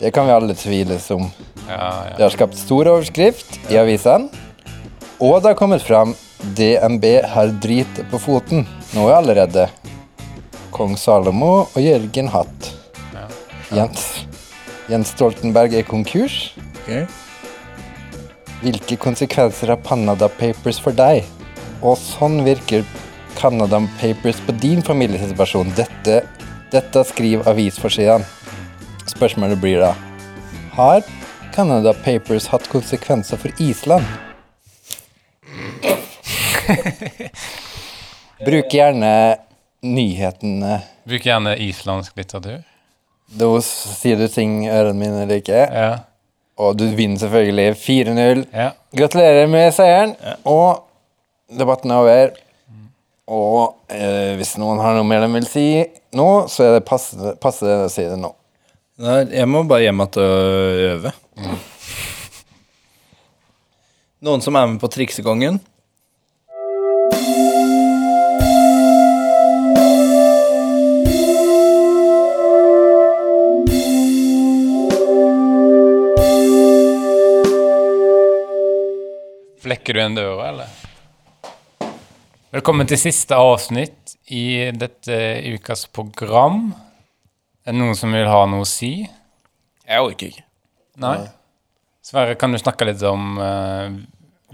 Det 0.00 0.10
kan 0.12 0.26
vi 0.26 0.32
alle 0.34 0.54
tviles 0.54 1.10
om. 1.10 1.28
Ja, 1.68 1.92
Det 2.16 2.22
har 2.22 2.30
skapt 2.30 2.58
stor 2.58 2.88
overskrift 2.88 3.58
i 3.70 3.78
avisene, 3.80 4.28
og 5.20 5.42
det 5.42 5.52
har 5.52 5.58
kommet 5.58 5.82
fram 5.82 6.14
DNB 6.56 7.04
har 7.26 7.52
drit 7.62 8.02
på 8.10 8.18
foten 8.20 8.66
nå 8.94 9.08
allerede. 9.10 9.68
Kong 10.76 10.96
Salomo 11.00 11.52
og 11.64 11.78
Jørgen 11.80 12.28
Hatt. 12.28 12.72
Jens, 13.72 14.02
Jens 14.90 15.14
Stoltenberg 15.14 15.72
er 15.74 15.86
konkurs. 15.88 16.52
Ok. 16.82 17.06
Hvilke 18.60 18.96
konsekvenser 19.00 19.72
har 19.72 19.80
Canada 19.84 20.28
Papers 20.28 20.78
for 20.82 20.92
deg? 20.96 21.24
Og 21.80 21.96
sånn 22.00 22.42
virker 22.44 22.84
Canada 23.36 23.80
Papers 24.00 24.38
på 24.44 24.52
din 24.60 24.84
familiesituasjon. 24.84 25.72
Dette, 25.76 26.22
dette 26.72 27.04
skriver 27.08 27.48
avisforsidene. 27.52 28.24
Spørsmålet 29.06 29.60
blir 29.62 29.80
da 29.80 29.92
Har 30.76 31.04
Canada 31.54 31.92
Papers 32.04 32.50
hatt 32.52 32.68
konsekvenser 32.68 33.40
for 33.40 33.50
Island? 33.62 34.04
Bruk 38.46 38.74
gjerne 38.74 39.12
nyhetene. 39.94 40.80
Bruk 41.06 41.26
gjerne 41.26 41.54
islandsk 41.62 42.16
litteratur. 42.18 42.64
Da 43.36 43.48
sier 43.64 44.20
du 44.20 44.26
ting 44.30 44.64
ørene 44.70 44.98
mine 45.00 45.24
liker. 45.30 45.66
Ja. 45.72 45.90
Og 46.62 46.76
du 46.78 46.86
vinner 46.96 47.20
selvfølgelig 47.20 47.76
4-0. 47.82 48.46
ja. 48.54 48.70
Gratulerer 48.96 49.48
med 49.50 49.74
seieren. 49.76 50.14
Og 50.48 50.86
debatten 51.52 51.92
er 51.92 52.00
over. 52.00 52.34
Og 53.26 53.92
eh, 53.92 54.36
hvis 54.38 54.54
noen 54.60 54.78
har 54.80 54.94
noe 54.94 55.06
mer 55.06 55.24
de 55.26 55.30
vil 55.34 55.48
si 55.50 55.66
nå, 56.16 56.28
så 56.48 56.68
er 56.68 56.76
det 56.76 56.86
passe, 56.86 57.34
passe 57.42 57.66
å 57.66 57.88
si 57.92 58.06
det 58.06 58.18
nå. 58.20 58.30
Nei, 59.02 59.18
jeg 59.34 59.48
må 59.50 59.64
bare 59.68 59.84
hjem 59.84 60.00
igjen 60.06 60.22
og 60.22 60.84
øve. 60.92 61.10
Noen 64.24 64.40
som 64.44 64.56
er 64.56 64.70
med 64.70 64.78
på 64.80 64.88
Triksekongen? 64.94 65.58
Flekker 79.66 79.96
du 79.96 79.98
igjen 79.98 80.14
døra, 80.14 80.44
eller? 80.52 81.88
Velkommen 82.54 82.86
til 82.86 83.00
siste 83.02 83.34
avsnitt 83.34 84.12
i 84.30 84.70
dette 84.70 85.16
ukas 85.56 85.88
program. 85.90 86.68
Er 87.66 87.74
det 87.74 87.80
noen 87.80 87.96
som 87.98 88.14
vil 88.14 88.28
ha 88.30 88.44
noe 88.46 88.62
å 88.62 88.68
si? 88.70 88.92
Jeg 89.82 90.04
orker 90.04 90.28
ikke. 90.30 90.44
Nei? 91.02 91.16
Sverre, 91.98 92.36
kan 92.38 92.54
du 92.54 92.60
snakke 92.62 92.86
litt 92.86 93.02
om 93.10 93.40
uh, 93.42 93.90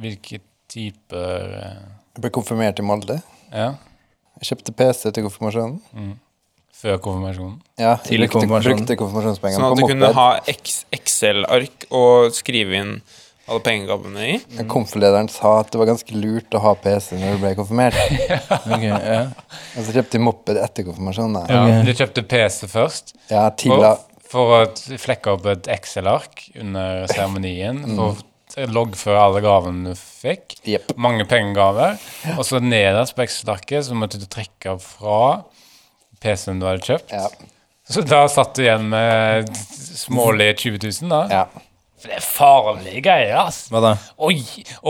hvilke 0.00 0.40
typer 0.72 1.52
uh... 1.60 1.82
Jeg 2.16 2.24
ble 2.24 2.30
konfirmert 2.32 2.80
i 2.80 2.86
Molde. 2.88 3.18
Ja, 3.52 3.74
Jeg 4.40 4.48
kjøpte 4.48 4.72
PC 4.78 5.10
til 5.10 5.26
konfirmasjonen. 5.26 6.14
før 6.72 6.96
konfirmasjonen? 7.04 7.58
Ja, 7.76 7.98
Til 8.00 8.16
jeg 8.16 8.30
brukte, 8.30 8.38
konfirmasjonen. 8.38 8.80
brukte 8.80 8.96
konfirmasjonspengene 9.02 9.60
Sånn 9.60 9.76
at 9.76 9.82
du 9.82 9.92
kunne 9.92 10.14
ha 10.16 10.30
Excel-ark 10.96 11.86
og 12.00 12.32
skrive 12.32 12.80
inn 12.80 12.96
alle 13.51 13.61
pengegavene 13.61 14.26
i. 14.26 14.64
Konfirlederen 14.70 15.28
sa 15.32 15.57
at 15.61 15.72
det 15.72 15.80
var 15.80 15.90
ganske 15.90 16.14
lurt 16.14 16.55
å 16.55 16.62
ha 16.62 16.72
PC 16.78 17.18
når 17.18 17.34
du 17.34 17.43
ble 17.43 17.53
konfirmert. 17.59 17.99
okay, 18.70 18.90
ja. 18.90 19.22
Og 19.76 19.86
så 19.86 19.97
kjøpte 19.97 20.16
de 20.16 20.22
moped 20.22 20.61
etter 20.62 20.86
konfirmasjonen. 20.86 21.38
Ja, 21.51 21.62
okay. 21.66 21.86
Du 21.88 22.03
kjøpte 22.03 22.26
PC 22.30 22.68
først 22.70 23.16
Ja, 23.32 23.49
til 23.59 23.74
for, 23.74 24.05
for 24.30 24.59
å 24.61 24.99
flekke 25.03 25.34
opp 25.34 25.49
et 25.51 25.70
Excel-ark 25.74 26.45
under 26.62 27.09
seremonien. 27.11 27.82
For 28.53 28.68
å 28.68 28.68
loggføre 28.68 29.16
alle 29.16 29.40
gavene 29.40 29.95
du 29.95 29.97
fikk. 29.97 30.59
Yep. 30.68 30.95
Mange 31.01 31.24
pengegaver. 31.24 31.97
Og 32.36 32.45
så 32.45 32.61
nederst 32.61 33.16
på 33.16 33.24
Excel-arket 33.24 33.88
så 33.88 33.97
måtte 33.97 34.20
du 34.20 34.26
trekke 34.28 34.76
fra 34.84 35.40
PC-en 36.22 36.61
du 36.61 36.68
hadde 36.68 36.84
kjøpt. 36.84 37.14
Ja. 37.16 37.30
Så 37.88 38.05
da 38.07 38.22
satt 38.30 38.55
du 38.55 38.62
igjen 38.62 38.86
med 38.93 39.49
smålige 39.57 40.61
20 40.68 40.84
000, 40.84 41.11
da. 41.11 41.22
ja. 41.32 41.68
For 42.03 42.11
det 42.11 42.16
er 42.18 42.24
farlige 42.26 43.00
greier, 43.07 43.36
ass. 43.44 43.68
Hva 43.70 43.78
da? 43.84 43.92
Oi, 44.26 44.40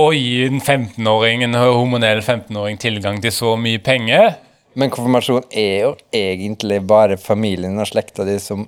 å 0.00 0.06
gi 0.16 0.46
en 0.46 0.62
15-åring, 0.64 1.42
en 1.44 1.54
hormonell 1.60 2.22
15-åring 2.24 2.78
tilgang 2.80 3.20
til 3.20 3.34
så 3.36 3.52
mye 3.60 3.82
penger 3.84 4.38
Men 4.80 4.88
konfirmasjon 4.94 5.44
er 5.52 5.82
jo 5.82 5.90
egentlig 6.16 6.78
bare 6.88 7.18
familien 7.20 7.76
og 7.82 7.90
slekta 7.90 8.24
di 8.24 8.38
som 8.40 8.62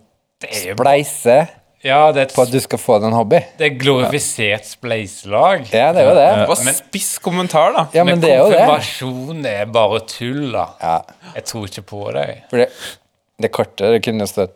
er 0.45 0.67
jo 0.69 0.75
spleiser 0.77 1.47
Ja, 1.85 2.11
det 2.13 2.27
er, 2.27 2.35
på 2.37 2.45
at 2.45 2.53
du 2.53 2.59
skal 2.61 2.81
få 2.81 2.99
deg 3.01 3.09
en 3.11 3.17
hobby. 3.17 3.41
det 3.57 3.67
er 3.71 3.79
glorifisert 3.81 4.69
spleiselag. 4.69 5.65
Ja, 5.73 5.91
det 5.97 6.03
er 6.03 6.11
jo 6.11 6.15
det. 6.17 6.29
Det 6.43 6.49
var 6.53 6.61
Men- 6.65 6.77
spiss 6.83 7.11
kommentar, 7.25 7.73
da. 7.77 7.87
Ja, 7.97 8.05
men 8.05 8.21
det 8.21 8.31
er 8.35 8.39
jo 8.43 8.51
det. 8.53 8.61
konfirmasjon 8.61 9.47
er 9.49 9.65
bare 9.73 10.01
tull, 10.09 10.53
da. 10.53 10.67
Ja, 10.81 10.99
Jeg 11.35 11.45
tror 11.49 11.65
ikke 11.69 11.85
på 11.89 12.03
deg. 12.13 12.43
for 12.51 12.57
det, 12.61 12.69
det 13.41 13.51
kortet 13.53 13.97
det 13.97 14.03
kunne 14.05 14.29
stått 14.29 14.53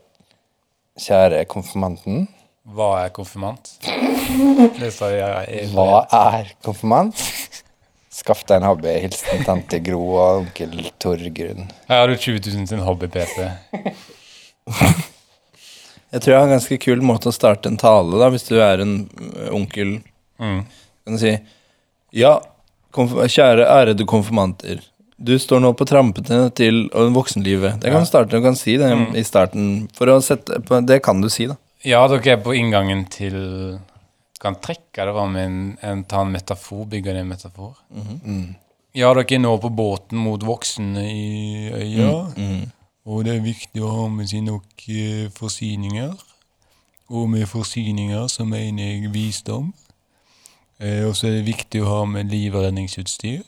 Kjære 0.98 1.44
konfirmanten. 1.46 2.26
Hva 2.68 2.88
er 3.06 3.12
konfirmant? 3.16 3.70
Det 4.78 4.90
står 4.92 5.14
jeg 5.16 5.52
i 5.56 5.60
Hva 5.72 6.02
er 6.12 6.50
konfirmant? 6.64 7.16
Skaff 8.12 8.42
deg 8.48 8.58
en 8.58 8.66
hobby. 8.68 8.90
Hilsen 9.04 9.44
tante 9.46 9.78
Gro 9.84 10.02
og 10.18 10.42
onkel 10.42 10.74
Torgrunn. 11.00 11.68
Jeg 11.88 11.94
har 11.94 12.12
jo 12.12 12.18
20 12.18 12.42
000 12.58 12.66
sin 12.68 12.82
hobby-PC. 12.84 13.46
Jeg 16.08 16.22
tror 16.24 16.32
jeg 16.32 16.40
har 16.40 16.46
en 16.48 16.54
ganske 16.56 16.78
kul 16.82 17.02
måte 17.04 17.30
å 17.30 17.36
starte 17.36 17.68
en 17.68 17.78
tale, 17.80 18.16
da, 18.20 18.28
hvis 18.32 18.46
du 18.48 18.54
er 18.64 18.80
en 18.84 18.94
onkel. 19.54 19.98
Mm. 20.40 20.62
Kan 21.04 21.16
du 21.16 21.20
si 21.20 21.34
Ja, 22.16 22.38
kjære 22.96 23.66
ærede 23.68 24.06
konfirmanter. 24.08 24.80
Du 25.18 25.34
står 25.40 25.60
nå 25.64 25.72
på 25.76 25.86
trampene 25.88 26.48
til 26.56 26.86
voksenlivet. 26.92 27.80
Det 27.82 27.92
kan 27.92 28.04
du 28.04 28.08
starte, 28.08 28.36
du 28.36 28.44
kan 28.44 28.56
si 28.56 28.76
det 28.80 28.90
i 29.18 29.24
starten. 29.26 29.88
For 29.96 30.10
å 30.12 30.20
sette 30.24 30.60
på, 30.64 30.80
Det 30.86 31.00
kan 31.04 31.20
du 31.24 31.28
si, 31.32 31.48
da. 31.50 31.56
Ja, 31.86 32.00
dere 32.10 32.32
er 32.34 32.40
på 32.42 32.54
inngangen 32.58 33.04
til 33.12 33.36
Kan 34.42 34.56
trekke 34.62 35.04
det 35.06 35.12
fram 35.14 35.36
en, 35.36 35.54
en, 35.82 36.04
ta 36.06 36.22
en 36.22 36.30
metafor, 36.30 36.84
bygge 36.86 37.10
en 37.18 37.26
metafor. 37.28 37.76
Ja, 38.94 39.10
dere 39.14 39.26
er 39.34 39.40
nå 39.42 39.56
på 39.62 39.68
båten 39.74 40.18
mot 40.22 40.42
voksne 40.46 41.02
i 41.10 41.70
øya. 41.74 42.12
Og 43.08 43.24
det 43.24 43.34
er 43.34 43.42
viktig 43.42 43.82
å 43.82 43.90
ha 43.90 44.06
med 44.12 44.28
seg 44.30 44.44
nok 44.46 44.84
eh, 44.92 45.26
forsyninger. 45.34 46.12
Og 47.08 47.28
med 47.30 47.46
forsyninger 47.48 48.26
så 48.28 48.44
mener 48.44 48.82
jeg 48.92 49.10
visdom. 49.14 49.72
Eh, 50.78 51.02
og 51.08 51.16
så 51.16 51.26
er 51.30 51.38
det 51.38 51.46
viktig 51.48 51.82
å 51.82 51.88
ha 51.88 52.02
med 52.04 52.30
livredningsutstyr. 52.30 53.42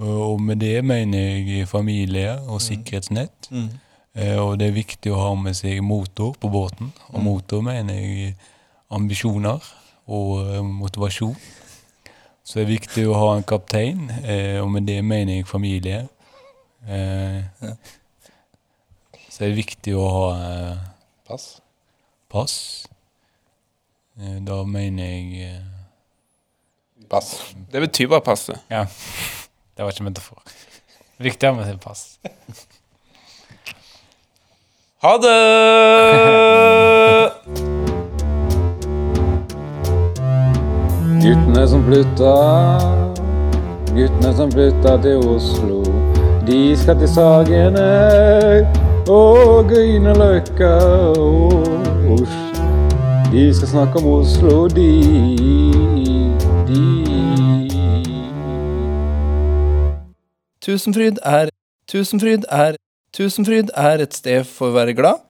Og, 0.00 0.32
og 0.32 0.40
med 0.42 0.60
det 0.60 0.84
mener 0.84 1.38
jeg 1.38 1.68
familie 1.68 2.34
og 2.48 2.60
sikkerhetsnett. 2.60 3.48
Eh, 4.20 4.36
og 4.36 4.58
det 4.60 4.68
er 4.68 4.76
viktig 4.76 5.12
å 5.14 5.20
ha 5.22 5.30
med 5.38 5.56
seg 5.56 5.80
motor 5.84 6.34
på 6.40 6.50
båten. 6.52 6.90
Og 7.14 7.22
motor 7.24 7.62
mener 7.64 7.96
jeg 7.96 8.34
ambisjoner 8.92 9.64
og 10.10 10.30
eh, 10.42 10.60
motivasjon. 10.66 11.36
Så 12.44 12.58
det 12.58 12.64
er 12.64 12.72
viktig 12.74 13.06
å 13.08 13.16
ha 13.16 13.28
en 13.36 13.46
kaptein, 13.46 14.08
eh, 14.24 14.58
og 14.60 14.70
med 14.74 14.88
det 14.88 14.98
mener 15.06 15.38
jeg 15.38 15.48
familie. 15.48 16.00
Så 19.30 19.36
det 19.38 19.50
er 19.50 19.58
viktig 19.58 19.92
å 19.94 20.06
ha 20.08 20.24
Pass. 21.28 21.60
pass. 22.32 22.54
Da 24.16 24.56
mener 24.66 25.04
jeg 25.04 25.60
Pass. 27.12 27.52
Det 27.70 27.84
betyr 27.84 28.08
bare 28.10 28.24
passe. 28.24 28.56
Ja, 28.72 28.86
det 29.76 29.84
var 29.84 29.92
ikke 29.92 30.08
metafor. 30.08 30.40
Viktig 31.20 31.46
å 31.46 31.52
ha 31.52 31.60
med 31.60 31.68
seg 31.68 31.78
pass. 31.84 32.16
Ha 35.02 35.16
det! 35.16 35.28
Guttene 41.22 41.68
som 41.68 41.84
flytta, 41.86 42.32
guttene 43.94 44.32
som 44.36 44.50
flytta 44.52 44.92
til 45.00 45.16
Oslo. 45.24 45.78
De 46.44 46.76
skal 46.76 46.98
til 47.00 47.08
Sagene 47.14 47.86
og 49.08 49.72
Grünerløkka 49.72 50.74
og 51.16 51.64
Oslo. 52.18 52.68
De 53.32 53.54
skal 53.56 53.68
snakke 53.72 53.98
om 54.04 54.06
Oslo, 54.18 54.68
de, 54.68 54.92
de. 56.68 56.84
Tusenfryd 60.60 61.16
er 61.24 61.48
Tusenfryd 61.88 62.42
er 62.50 62.76
Tusenfryd 63.16 63.72
er 63.74 64.04
et 64.04 64.14
sted 64.14 64.44
for 64.46 64.70
å 64.70 64.76
være 64.76 64.94
glad. 64.94 65.24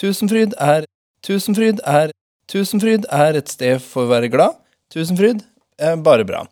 Tusenfryd 0.00 0.56
er 0.56 0.86
Tusenfryd 1.26 1.82
er 1.84 2.12
Tusenfryd 2.48 3.08
er 3.12 3.36
et 3.36 3.50
sted 3.50 3.82
for 3.82 4.06
å 4.06 4.12
være 4.12 4.30
glad. 4.32 4.56
Tusenfryd 4.94 5.42
er 5.78 5.98
bare 6.00 6.24
bra. 6.24 6.44